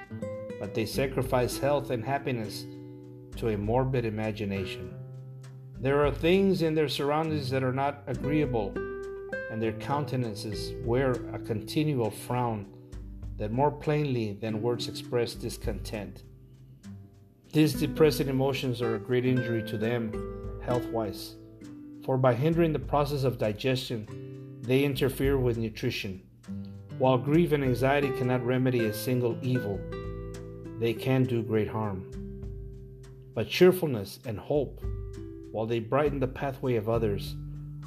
but 0.58 0.72
they 0.72 0.86
sacrifice 0.86 1.58
health 1.58 1.90
and 1.90 2.02
happiness 2.02 2.64
to 3.36 3.48
a 3.48 3.58
morbid 3.58 4.06
imagination. 4.06 4.94
There 5.78 6.06
are 6.06 6.10
things 6.10 6.62
in 6.62 6.74
their 6.74 6.88
surroundings 6.88 7.50
that 7.50 7.62
are 7.62 7.74
not 7.74 8.02
agreeable, 8.06 8.72
and 9.50 9.60
their 9.60 9.72
countenances 9.72 10.72
wear 10.86 11.12
a 11.34 11.38
continual 11.38 12.10
frown 12.10 12.66
that 13.36 13.52
more 13.52 13.70
plainly 13.70 14.38
than 14.40 14.62
words 14.62 14.88
express 14.88 15.34
discontent. 15.34 16.22
These 17.54 17.72
depressing 17.72 18.28
emotions 18.28 18.82
are 18.82 18.96
a 18.96 18.98
great 18.98 19.24
injury 19.24 19.62
to 19.62 19.78
them 19.78 20.12
health 20.60 20.84
wise 20.88 21.36
for 22.04 22.18
by 22.18 22.34
hindering 22.34 22.72
the 22.72 22.78
process 22.78 23.24
of 23.24 23.38
digestion, 23.38 24.58
they 24.60 24.84
interfere 24.84 25.38
with 25.38 25.56
nutrition. 25.56 26.20
While 26.98 27.16
grief 27.16 27.52
and 27.52 27.64
anxiety 27.64 28.10
cannot 28.10 28.44
remedy 28.44 28.84
a 28.84 28.92
single 28.92 29.38
evil, 29.40 29.80
they 30.78 30.92
can 30.92 31.24
do 31.24 31.42
great 31.42 31.68
harm. 31.68 32.10
But 33.34 33.48
cheerfulness 33.48 34.18
and 34.26 34.38
hope, 34.38 34.80
while 35.50 35.66
they 35.66 35.80
brighten 35.80 36.20
the 36.20 36.26
pathway 36.26 36.76
of 36.76 36.88
others, 36.88 37.36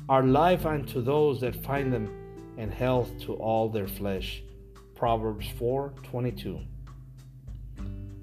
are 0.10 0.24
life 0.24 0.66
unto 0.66 1.02
those 1.02 1.40
that 1.42 1.64
find 1.64 1.94
them 1.94 2.10
and 2.58 2.74
health 2.74 3.12
to 3.20 3.34
all 3.36 3.70
their 3.70 3.88
flesh. 3.88 4.44
Proverbs 4.96 5.46
4:22. 5.60 6.66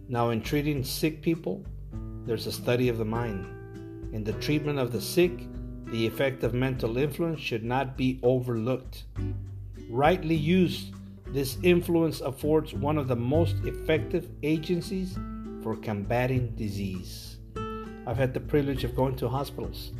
Now 0.09 0.31
in 0.31 0.43
treating 0.43 0.85
sick 0.85 1.23
people, 1.23 1.65
there's 2.27 2.47
a 2.47 2.53
study 2.53 2.89
of 2.89 2.99
the 2.99 3.05
mind. 3.05 3.47
In 4.13 4.23
the 4.23 4.35
treatment 4.35 4.79
of 4.79 4.93
the 4.93 5.01
sick, 5.01 5.33
the 5.87 6.07
effect 6.07 6.45
of 6.45 6.53
mental 6.53 6.99
influence 6.99 7.41
should 7.41 7.65
not 7.65 7.97
be 7.97 8.21
overlooked. 8.23 9.05
Rightly 9.89 10.35
used, 10.35 10.93
this 11.29 11.57
influence 11.63 12.21
affords 12.21 12.75
one 12.75 12.99
of 12.99 13.09
the 13.09 13.17
most 13.17 13.57
effective 13.65 14.29
agencies 14.43 15.19
for 15.63 15.75
combating 15.75 16.55
disease. 16.55 17.39
I've 18.07 18.19
had 18.19 18.35
the 18.35 18.41
privilege 18.41 18.85
of 18.85 18.95
going 18.95 19.17
to 19.17 19.29
hospitals 19.29 19.93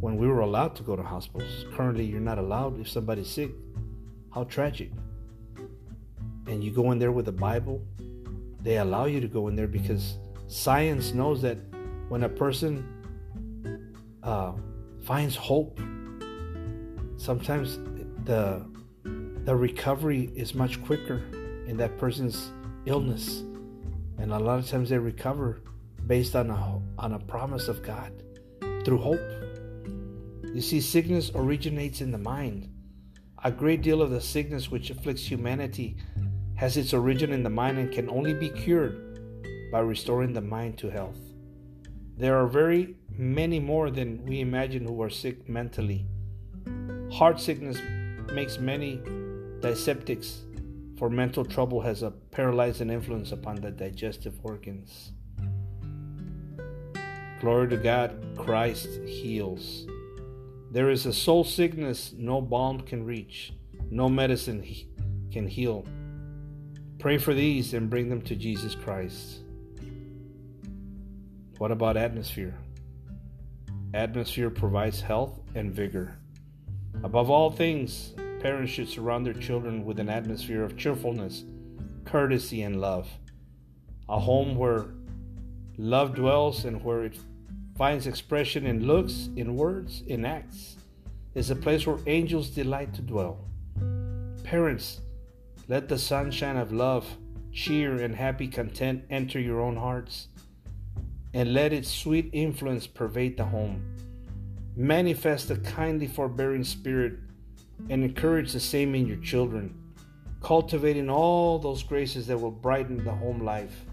when 0.00 0.16
we 0.16 0.26
were 0.26 0.40
allowed 0.40 0.74
to 0.76 0.82
go 0.82 0.96
to 0.96 1.02
hospitals. 1.02 1.64
Currently, 1.74 2.04
you're 2.04 2.20
not 2.20 2.38
allowed 2.38 2.80
if 2.80 2.88
somebody's 2.88 3.30
sick. 3.30 3.52
How 4.34 4.44
tragic. 4.44 4.90
And 6.46 6.62
you 6.62 6.70
go 6.72 6.90
in 6.90 6.98
there 6.98 7.12
with 7.12 7.28
a 7.28 7.32
Bible, 7.32 7.80
they 8.62 8.78
allow 8.78 9.06
you 9.06 9.20
to 9.20 9.28
go 9.28 9.48
in 9.48 9.56
there 9.56 9.68
because 9.68 10.18
science 10.48 11.12
knows 11.12 11.42
that 11.42 11.58
when 12.08 12.24
a 12.24 12.28
person 12.28 12.84
uh, 14.22 14.52
finds 15.02 15.36
hope. 15.36 15.80
Sometimes 17.16 17.78
the 18.24 18.66
the 19.44 19.54
recovery 19.54 20.30
is 20.34 20.54
much 20.54 20.82
quicker 20.82 21.22
in 21.68 21.76
that 21.76 21.96
person's 21.98 22.52
illness, 22.84 23.44
and 24.18 24.32
a 24.32 24.38
lot 24.38 24.58
of 24.58 24.68
times 24.68 24.90
they 24.90 24.98
recover 24.98 25.62
based 26.06 26.34
on 26.36 26.50
a 26.50 26.82
on 26.98 27.12
a 27.12 27.18
promise 27.18 27.68
of 27.68 27.82
God 27.82 28.12
through 28.84 28.98
hope. 28.98 29.20
You 30.52 30.60
see, 30.60 30.80
sickness 30.80 31.30
originates 31.34 32.00
in 32.00 32.10
the 32.10 32.18
mind. 32.18 32.68
A 33.44 33.50
great 33.50 33.82
deal 33.82 34.02
of 34.02 34.10
the 34.10 34.20
sickness 34.20 34.70
which 34.70 34.90
afflicts 34.90 35.22
humanity 35.22 35.98
has 36.56 36.76
its 36.76 36.92
origin 36.92 37.32
in 37.32 37.42
the 37.42 37.50
mind 37.50 37.78
and 37.78 37.92
can 37.92 38.08
only 38.08 38.34
be 38.34 38.48
cured 38.48 39.70
by 39.70 39.80
restoring 39.80 40.32
the 40.32 40.40
mind 40.40 40.78
to 40.78 40.90
health. 40.90 41.18
There 42.16 42.36
are 42.36 42.46
very 42.46 42.96
many 43.10 43.60
more 43.60 43.90
than 43.90 44.24
we 44.24 44.40
imagine 44.40 44.86
who 44.86 45.02
are 45.02 45.10
sick 45.10 45.48
mentally. 45.48 46.06
Heart 47.12 47.40
sickness 47.40 47.78
makes 48.32 48.58
many 48.58 49.00
dyspeptics, 49.60 50.40
for 50.98 51.10
mental 51.10 51.44
trouble 51.44 51.82
has 51.82 52.02
a 52.02 52.10
paralyzing 52.10 52.90
influence 52.90 53.32
upon 53.32 53.56
the 53.56 53.70
digestive 53.70 54.34
organs. 54.42 55.12
Glory 57.40 57.68
to 57.68 57.76
God, 57.76 58.34
Christ 58.36 58.88
heals. 59.04 59.86
There 60.70 60.90
is 60.90 61.04
a 61.04 61.12
soul 61.12 61.44
sickness 61.44 62.14
no 62.16 62.40
balm 62.40 62.80
can 62.80 63.04
reach, 63.04 63.52
no 63.90 64.08
medicine 64.08 64.64
can 65.30 65.46
heal. 65.46 65.86
Pray 67.06 67.18
for 67.18 67.34
these 67.34 67.72
and 67.72 67.88
bring 67.88 68.08
them 68.08 68.20
to 68.22 68.34
Jesus 68.34 68.74
Christ. 68.74 69.38
What 71.58 71.70
about 71.70 71.96
atmosphere? 71.96 72.58
Atmosphere 73.94 74.50
provides 74.50 75.02
health 75.02 75.38
and 75.54 75.72
vigor. 75.72 76.18
Above 77.04 77.30
all 77.30 77.52
things, 77.52 78.12
parents 78.40 78.72
should 78.72 78.88
surround 78.88 79.24
their 79.24 79.34
children 79.34 79.84
with 79.84 80.00
an 80.00 80.08
atmosphere 80.08 80.64
of 80.64 80.76
cheerfulness, 80.76 81.44
courtesy, 82.04 82.62
and 82.62 82.80
love. 82.80 83.08
A 84.08 84.18
home 84.18 84.56
where 84.56 84.86
love 85.78 86.16
dwells 86.16 86.64
and 86.64 86.82
where 86.82 87.04
it 87.04 87.20
finds 87.78 88.08
expression 88.08 88.66
in 88.66 88.84
looks, 88.84 89.28
in 89.36 89.54
words, 89.54 90.02
in 90.08 90.24
acts, 90.24 90.76
is 91.36 91.50
a 91.52 91.54
place 91.54 91.86
where 91.86 92.00
angels 92.08 92.50
delight 92.50 92.92
to 92.94 93.00
dwell. 93.00 93.44
Parents, 94.42 95.02
let 95.68 95.88
the 95.88 95.98
sunshine 95.98 96.56
of 96.56 96.72
love, 96.72 97.16
cheer, 97.52 97.96
and 97.96 98.14
happy 98.14 98.46
content 98.46 99.04
enter 99.10 99.40
your 99.40 99.60
own 99.60 99.76
hearts 99.76 100.28
and 101.34 101.52
let 101.52 101.72
its 101.72 101.90
sweet 101.90 102.30
influence 102.32 102.86
pervade 102.86 103.36
the 103.36 103.44
home. 103.44 103.82
Manifest 104.76 105.50
a 105.50 105.56
kindly, 105.56 106.06
forbearing 106.06 106.62
spirit 106.62 107.14
and 107.90 108.04
encourage 108.04 108.52
the 108.52 108.60
same 108.60 108.94
in 108.94 109.06
your 109.06 109.16
children, 109.18 109.74
cultivating 110.40 111.10
all 111.10 111.58
those 111.58 111.82
graces 111.82 112.28
that 112.28 112.38
will 112.38 112.50
brighten 112.50 113.02
the 113.04 113.12
home 113.12 113.42
life. 113.42 113.84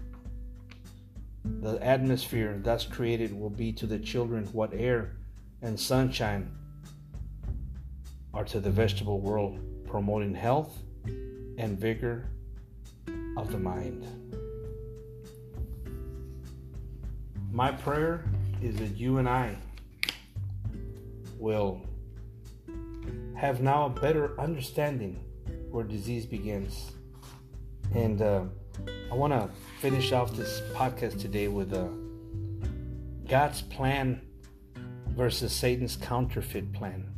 The 1.44 1.84
atmosphere 1.84 2.58
thus 2.62 2.86
created 2.86 3.38
will 3.38 3.50
be 3.50 3.72
to 3.72 3.86
the 3.86 3.98
children 3.98 4.46
what 4.52 4.72
air 4.72 5.16
and 5.60 5.78
sunshine 5.78 6.50
are 8.32 8.44
to 8.44 8.60
the 8.60 8.70
vegetable 8.70 9.20
world, 9.20 9.58
promoting 9.86 10.34
health 10.34 10.83
and 11.58 11.78
vigor 11.78 12.28
of 13.36 13.50
the 13.50 13.58
mind. 13.58 14.06
My 17.52 17.70
prayer 17.70 18.24
is 18.62 18.76
that 18.76 18.96
you 18.96 19.18
and 19.18 19.28
I 19.28 19.56
will 21.38 21.80
have 23.34 23.60
now 23.60 23.86
a 23.86 23.90
better 23.90 24.38
understanding 24.40 25.22
where 25.70 25.84
disease 25.84 26.26
begins. 26.26 26.92
And 27.94 28.22
uh, 28.22 28.44
I 29.10 29.14
want 29.14 29.32
to 29.32 29.50
finish 29.80 30.12
off 30.12 30.34
this 30.34 30.62
podcast 30.74 31.20
today 31.20 31.48
with 31.48 31.72
uh, 31.72 31.86
God's 33.28 33.62
plan 33.62 34.20
versus 35.10 35.52
Satan's 35.52 35.96
counterfeit 35.96 36.72
plan. 36.72 37.12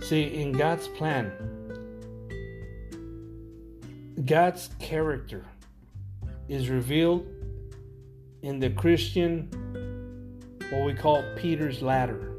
See, 0.00 0.22
in 0.22 0.52
God's 0.52 0.88
plan, 0.88 1.32
God's 4.26 4.68
character 4.78 5.44
is 6.48 6.68
revealed 6.68 7.26
in 8.42 8.58
the 8.58 8.70
Christian, 8.70 9.48
what 10.70 10.84
we 10.84 10.94
call 10.94 11.24
Peter's 11.36 11.80
ladder. 11.82 12.34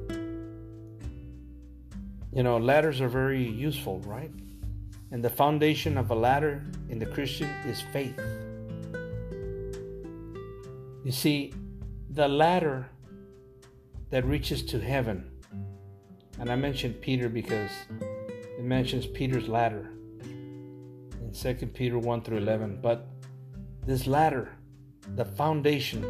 You 2.32 2.44
know, 2.44 2.58
ladders 2.58 3.02
are 3.02 3.08
very 3.08 3.44
useful, 3.44 4.00
right? 4.02 4.32
And 5.12 5.24
the 5.24 5.30
foundation 5.30 5.98
of 5.98 6.12
a 6.12 6.16
ladder 6.16 6.64
in 6.90 7.00
the 7.00 7.06
Christian 7.06 7.50
is 7.66 7.82
faith. 7.92 8.20
You 11.04 11.12
see, 11.12 11.54
the 12.10 12.28
ladder 12.28 12.88
that 14.10 14.26
reaches 14.26 14.64
to 14.68 14.80
heaven, 14.80 15.30
and 16.40 16.52
I 16.52 16.56
mentioned 16.56 17.02
Peter 17.02 17.30
because 17.30 17.72
it 18.00 18.64
mentions 18.64 19.06
Peter's 19.06 19.48
ladder 19.48 19.93
in 21.34 21.56
2 21.58 21.66
Peter 21.68 21.98
1 21.98 22.22
through 22.22 22.38
11, 22.38 22.80
but 22.82 23.08
This 23.86 24.08
ladder, 24.08 24.50
the 25.16 25.26
foundation, 25.26 26.04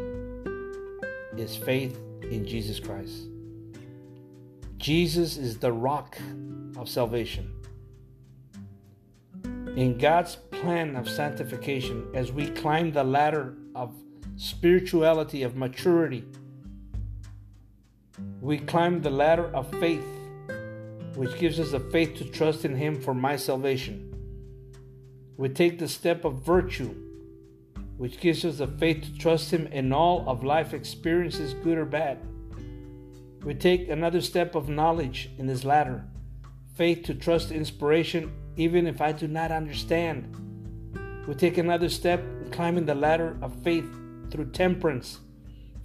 is 1.36 1.56
faith 1.56 1.98
in 2.22 2.46
Jesus 2.46 2.78
Christ. 2.78 3.26
Jesus 4.76 5.36
is 5.36 5.58
the 5.58 5.72
rock 5.72 6.16
of 6.76 6.88
salvation. 6.88 7.50
In 9.76 9.98
God's 9.98 10.36
plan 10.36 10.94
of 10.94 11.08
sanctification, 11.08 12.06
as 12.14 12.30
we 12.30 12.46
climb 12.46 12.92
the 12.92 13.02
ladder 13.02 13.56
of 13.74 13.92
spirituality, 14.36 15.42
of 15.42 15.56
maturity, 15.56 16.24
we 18.40 18.58
climb 18.58 19.02
the 19.02 19.10
ladder 19.10 19.46
of 19.52 19.68
faith, 19.80 20.06
which 21.16 21.36
gives 21.40 21.58
us 21.58 21.72
the 21.72 21.80
faith 21.80 22.14
to 22.18 22.24
trust 22.24 22.64
in 22.64 22.76
Him 22.76 23.00
for 23.00 23.14
my 23.14 23.34
salvation. 23.34 24.13
We 25.36 25.48
take 25.48 25.78
the 25.78 25.88
step 25.88 26.24
of 26.24 26.42
virtue, 26.42 26.94
which 27.96 28.20
gives 28.20 28.44
us 28.44 28.58
the 28.58 28.66
faith 28.66 29.04
to 29.04 29.18
trust 29.18 29.50
Him 29.50 29.66
in 29.68 29.92
all 29.92 30.28
of 30.28 30.44
life 30.44 30.72
experiences, 30.72 31.54
good 31.54 31.78
or 31.78 31.84
bad. 31.84 32.18
We 33.44 33.54
take 33.54 33.88
another 33.88 34.20
step 34.20 34.54
of 34.54 34.68
knowledge 34.68 35.30
in 35.38 35.46
this 35.46 35.64
ladder, 35.64 36.04
faith 36.76 37.04
to 37.04 37.14
trust 37.14 37.50
inspiration 37.50 38.32
even 38.56 38.86
if 38.86 39.00
I 39.00 39.12
do 39.12 39.26
not 39.26 39.50
understand. 39.50 40.36
We 41.26 41.34
take 41.34 41.58
another 41.58 41.88
step 41.88 42.20
in 42.20 42.50
climbing 42.50 42.86
the 42.86 42.94
ladder 42.94 43.36
of 43.42 43.62
faith 43.62 43.86
through 44.30 44.50
temperance, 44.52 45.18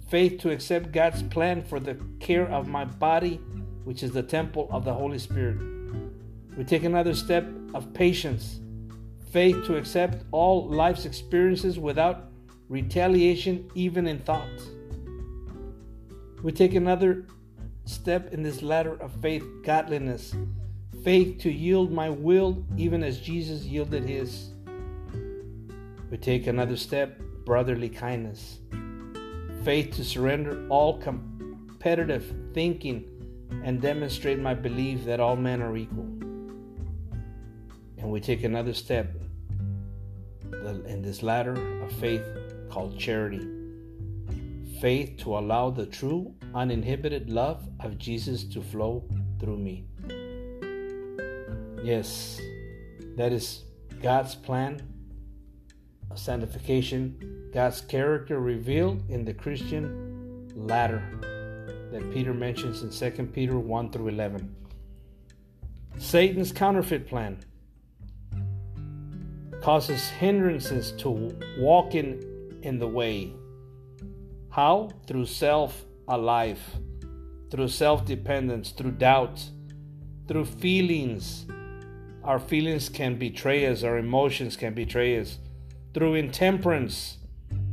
faith 0.08 0.40
to 0.42 0.50
accept 0.50 0.92
God's 0.92 1.22
plan 1.22 1.62
for 1.62 1.80
the 1.80 1.96
care 2.20 2.48
of 2.48 2.68
my 2.68 2.84
body, 2.84 3.36
which 3.84 4.02
is 4.02 4.12
the 4.12 4.22
temple 4.22 4.68
of 4.70 4.84
the 4.84 4.94
Holy 4.94 5.18
Spirit. 5.18 5.58
We 6.56 6.64
take 6.64 6.84
another 6.84 7.14
step 7.14 7.48
of 7.74 7.92
patience, 7.92 8.60
faith 9.30 9.64
to 9.66 9.76
accept 9.76 10.24
all 10.32 10.68
life's 10.68 11.04
experiences 11.04 11.78
without 11.78 12.30
retaliation, 12.68 13.70
even 13.74 14.06
in 14.06 14.18
thought. 14.20 14.48
We 16.42 16.52
take 16.52 16.74
another 16.74 17.26
step 17.84 18.32
in 18.32 18.42
this 18.42 18.62
ladder 18.62 18.94
of 19.00 19.12
faith, 19.20 19.44
godliness, 19.62 20.34
faith 21.04 21.38
to 21.40 21.50
yield 21.50 21.90
my 21.90 22.10
will 22.10 22.64
even 22.76 23.02
as 23.02 23.20
Jesus 23.20 23.64
yielded 23.64 24.04
his. 24.04 24.50
We 26.10 26.16
take 26.16 26.46
another 26.46 26.76
step, 26.76 27.20
brotherly 27.44 27.88
kindness, 27.88 28.58
faith 29.64 29.94
to 29.96 30.04
surrender 30.04 30.66
all 30.68 30.98
competitive 30.98 32.34
thinking 32.52 33.04
and 33.64 33.80
demonstrate 33.80 34.38
my 34.38 34.54
belief 34.54 35.04
that 35.04 35.20
all 35.20 35.36
men 35.36 35.60
are 35.62 35.76
equal. 35.76 36.19
And 38.00 38.10
we 38.10 38.20
take 38.20 38.44
another 38.44 38.74
step 38.74 39.14
in 40.52 41.02
this 41.02 41.22
ladder 41.22 41.54
of 41.82 41.92
faith 41.92 42.24
called 42.70 42.98
charity 42.98 43.46
faith 44.80 45.18
to 45.18 45.36
allow 45.36 45.68
the 45.68 45.84
true, 45.84 46.34
uninhibited 46.54 47.28
love 47.28 47.68
of 47.80 47.98
Jesus 47.98 48.44
to 48.44 48.62
flow 48.62 49.04
through 49.38 49.58
me. 49.58 49.84
Yes, 51.84 52.40
that 53.16 53.32
is 53.32 53.64
God's 54.02 54.34
plan 54.34 54.80
of 56.10 56.18
sanctification, 56.18 57.50
God's 57.52 57.82
character 57.82 58.40
revealed 58.40 59.02
in 59.10 59.24
the 59.24 59.34
Christian 59.34 60.48
ladder 60.56 61.02
that 61.92 62.10
Peter 62.12 62.32
mentions 62.32 62.82
in 62.82 62.90
2 62.90 63.26
Peter 63.26 63.58
1 63.58 63.90
through 63.90 64.08
11. 64.08 64.56
Satan's 65.98 66.52
counterfeit 66.52 67.06
plan 67.06 67.38
causes 69.62 70.08
hindrances 70.08 70.92
to 70.92 71.10
walking 71.58 72.22
in 72.62 72.78
the 72.78 72.88
way 72.88 73.32
how? 74.50 74.90
Through 75.06 75.26
self 75.26 75.84
alive, 76.08 76.60
through 77.50 77.68
self 77.68 78.04
dependence, 78.04 78.70
through 78.72 78.92
doubt, 78.92 79.42
through 80.26 80.44
feelings. 80.44 81.46
Our 82.24 82.38
feelings 82.38 82.88
can 82.88 83.16
betray 83.16 83.66
us, 83.66 83.82
our 83.82 83.96
emotions 83.96 84.56
can 84.56 84.74
betray 84.74 85.18
us. 85.18 85.38
Through 85.94 86.16
intemperance, 86.16 87.18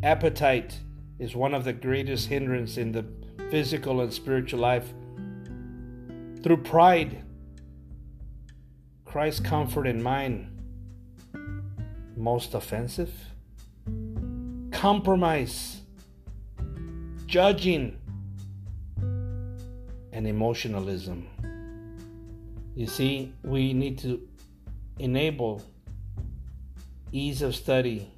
appetite 0.03 0.79
is 1.19 1.35
one 1.35 1.53
of 1.53 1.63
the 1.63 1.73
greatest 1.73 2.29
hindrances 2.29 2.77
in 2.77 2.91
the 2.91 3.05
physical 3.49 4.01
and 4.01 4.13
spiritual 4.13 4.59
life. 4.59 4.93
Through 6.43 6.57
pride, 6.57 7.23
Christ's 9.03 9.41
comfort 9.41 9.87
in 9.87 10.01
mind, 10.01 10.56
most 12.17 12.53
offensive. 12.53 13.13
Compromise, 14.71 15.81
judging, 17.25 17.97
and 20.11 20.27
emotionalism. 20.27 21.27
You 22.75 22.87
see, 22.87 23.33
we 23.43 23.73
need 23.73 23.99
to 23.99 24.27
enable 24.99 25.61
ease 27.11 27.41
of 27.41 27.55
study. 27.55 28.11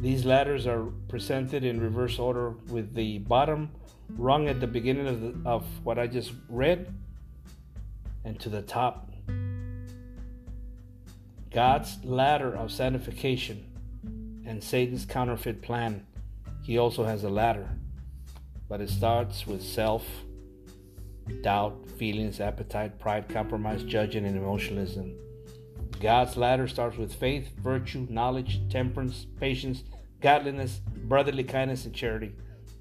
These 0.00 0.24
ladders 0.24 0.66
are 0.66 0.84
presented 1.08 1.64
in 1.64 1.80
reverse 1.80 2.18
order 2.18 2.50
with 2.68 2.94
the 2.94 3.18
bottom 3.18 3.70
rung 4.10 4.48
at 4.48 4.60
the 4.60 4.66
beginning 4.66 5.08
of, 5.08 5.20
the, 5.20 5.48
of 5.48 5.64
what 5.84 5.98
I 5.98 6.06
just 6.06 6.32
read 6.48 6.92
and 8.24 8.38
to 8.40 8.48
the 8.48 8.62
top. 8.62 9.10
God's 11.56 12.04
ladder 12.04 12.54
of 12.54 12.70
sanctification 12.70 13.64
and 14.46 14.62
Satan's 14.62 15.06
counterfeit 15.06 15.62
plan. 15.62 16.06
He 16.62 16.76
also 16.76 17.04
has 17.04 17.24
a 17.24 17.30
ladder 17.30 17.66
but 18.68 18.82
it 18.82 18.90
starts 18.90 19.46
with 19.46 19.62
self, 19.62 20.04
doubt, 21.42 21.88
feelings, 21.96 22.40
appetite, 22.40 22.98
pride, 22.98 23.26
compromise, 23.28 23.82
judging, 23.84 24.26
and 24.26 24.36
emotionalism. 24.36 25.16
God's 25.98 26.36
ladder 26.36 26.68
starts 26.68 26.98
with 26.98 27.14
faith, 27.14 27.48
virtue, 27.56 28.06
knowledge, 28.10 28.60
temperance, 28.68 29.26
patience, 29.40 29.82
godliness, 30.20 30.80
brotherly 31.04 31.44
kindness, 31.44 31.86
and 31.86 31.94
charity. 31.94 32.32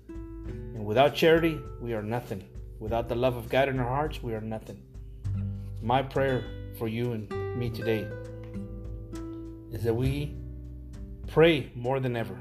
And 0.10 0.86
without 0.86 1.16
charity, 1.16 1.62
we 1.80 1.94
are 1.94 2.04
nothing. 2.04 2.44
Without 2.80 3.08
the 3.08 3.16
love 3.16 3.38
of 3.38 3.48
God 3.48 3.70
in 3.70 3.80
our 3.80 3.88
hearts, 3.88 4.22
we 4.22 4.34
are 4.34 4.42
nothing. 4.42 4.84
My 5.82 6.02
prayer 6.02 6.44
for 6.78 6.90
you 6.90 7.14
and 7.14 7.58
me 7.58 7.70
today 7.70 8.06
is 9.72 9.84
that 9.84 9.94
we 9.94 10.36
pray 11.28 11.72
more 11.76 12.00
than 12.00 12.16
ever. 12.16 12.38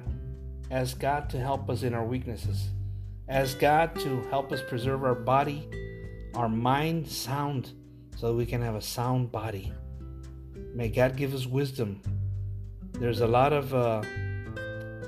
Ask 0.71 0.99
God 0.99 1.29
to 1.31 1.39
help 1.39 1.69
us 1.71 1.83
in 1.83 1.95
our 1.95 2.05
weaknesses 2.05 2.71
Ask 3.29 3.59
God 3.59 3.99
to 4.01 4.21
help 4.29 4.53
us 4.53 4.61
preserve 4.69 5.03
our 5.03 5.15
body, 5.15 5.67
our 6.35 6.49
mind 6.49 7.09
sound, 7.09 7.73
so 8.17 8.29
that 8.29 8.35
we 8.35 8.45
can 8.45 8.61
have 8.61 8.75
a 8.75 8.83
sound 8.83 9.33
body. 9.33 9.73
May 10.75 10.89
God 10.89 11.17
give 11.17 11.33
us 11.33 11.47
wisdom. 11.47 12.03
There's 12.93 13.23
a 13.23 13.27
lot 13.27 13.55
of 13.55 13.73
uh, 13.73 14.03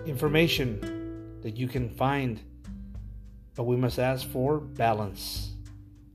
information 0.07 1.41
that 1.43 1.59
you 1.59 1.69
can 1.69 1.91
find, 1.91 2.41
but 3.55 3.65
we 3.65 3.77
must 3.77 3.99
ask 3.99 4.27
for 4.27 4.61
balance. 4.61 5.53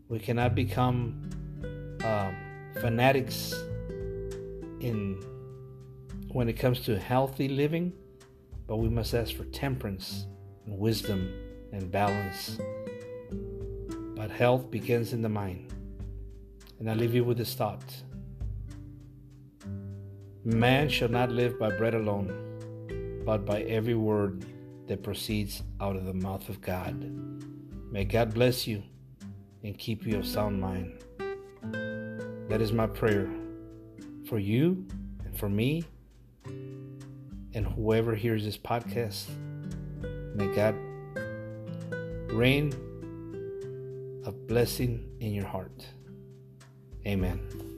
We 0.09 0.17
cannot 0.17 0.55
become 0.55 1.29
uh, 2.03 2.31
fanatics 2.81 3.53
in 4.79 5.23
when 6.33 6.47
it 6.47 6.53
comes 6.53 6.79
to 6.81 6.97
healthy 6.97 7.49
living, 7.49 7.91
but 8.67 8.77
we 8.77 8.87
must 8.87 9.13
ask 9.13 9.35
for 9.35 9.43
temperance 9.45 10.27
and 10.65 10.77
wisdom 10.77 11.33
and 11.73 11.91
balance. 11.91 12.57
But 14.15 14.31
health 14.31 14.71
begins 14.71 15.13
in 15.13 15.21
the 15.21 15.29
mind. 15.29 15.73
And 16.79 16.89
I 16.89 16.93
leave 16.93 17.13
you 17.13 17.23
with 17.23 17.37
this 17.37 17.53
thought 17.53 17.83
Man 20.43 20.89
shall 20.89 21.09
not 21.09 21.31
live 21.31 21.59
by 21.59 21.69
bread 21.77 21.93
alone, 21.93 23.21
but 23.25 23.45
by 23.45 23.61
every 23.63 23.95
word 23.95 24.45
that 24.87 25.03
proceeds 25.03 25.61
out 25.79 25.95
of 25.95 26.05
the 26.05 26.13
mouth 26.13 26.49
of 26.49 26.61
God. 26.61 26.95
May 27.91 28.05
God 28.05 28.33
bless 28.33 28.65
you 28.65 28.81
and 29.63 29.77
keep 29.77 30.07
you 30.07 30.17
of 30.17 30.25
sound 30.25 30.59
mind. 30.59 31.03
That 32.49 32.61
is 32.61 32.71
my 32.71 32.87
prayer 32.87 33.29
for 34.27 34.39
you 34.39 34.87
and 35.23 35.37
for 35.37 35.49
me 35.49 35.83
and 36.45 37.65
whoever 37.65 38.15
hears 38.15 38.43
this 38.43 38.57
podcast. 38.57 39.27
May 40.35 40.47
God 40.55 40.75
rain 42.31 42.73
a 44.25 44.31
blessing 44.31 45.09
in 45.19 45.33
your 45.33 45.45
heart. 45.45 45.85
Amen. 47.05 47.70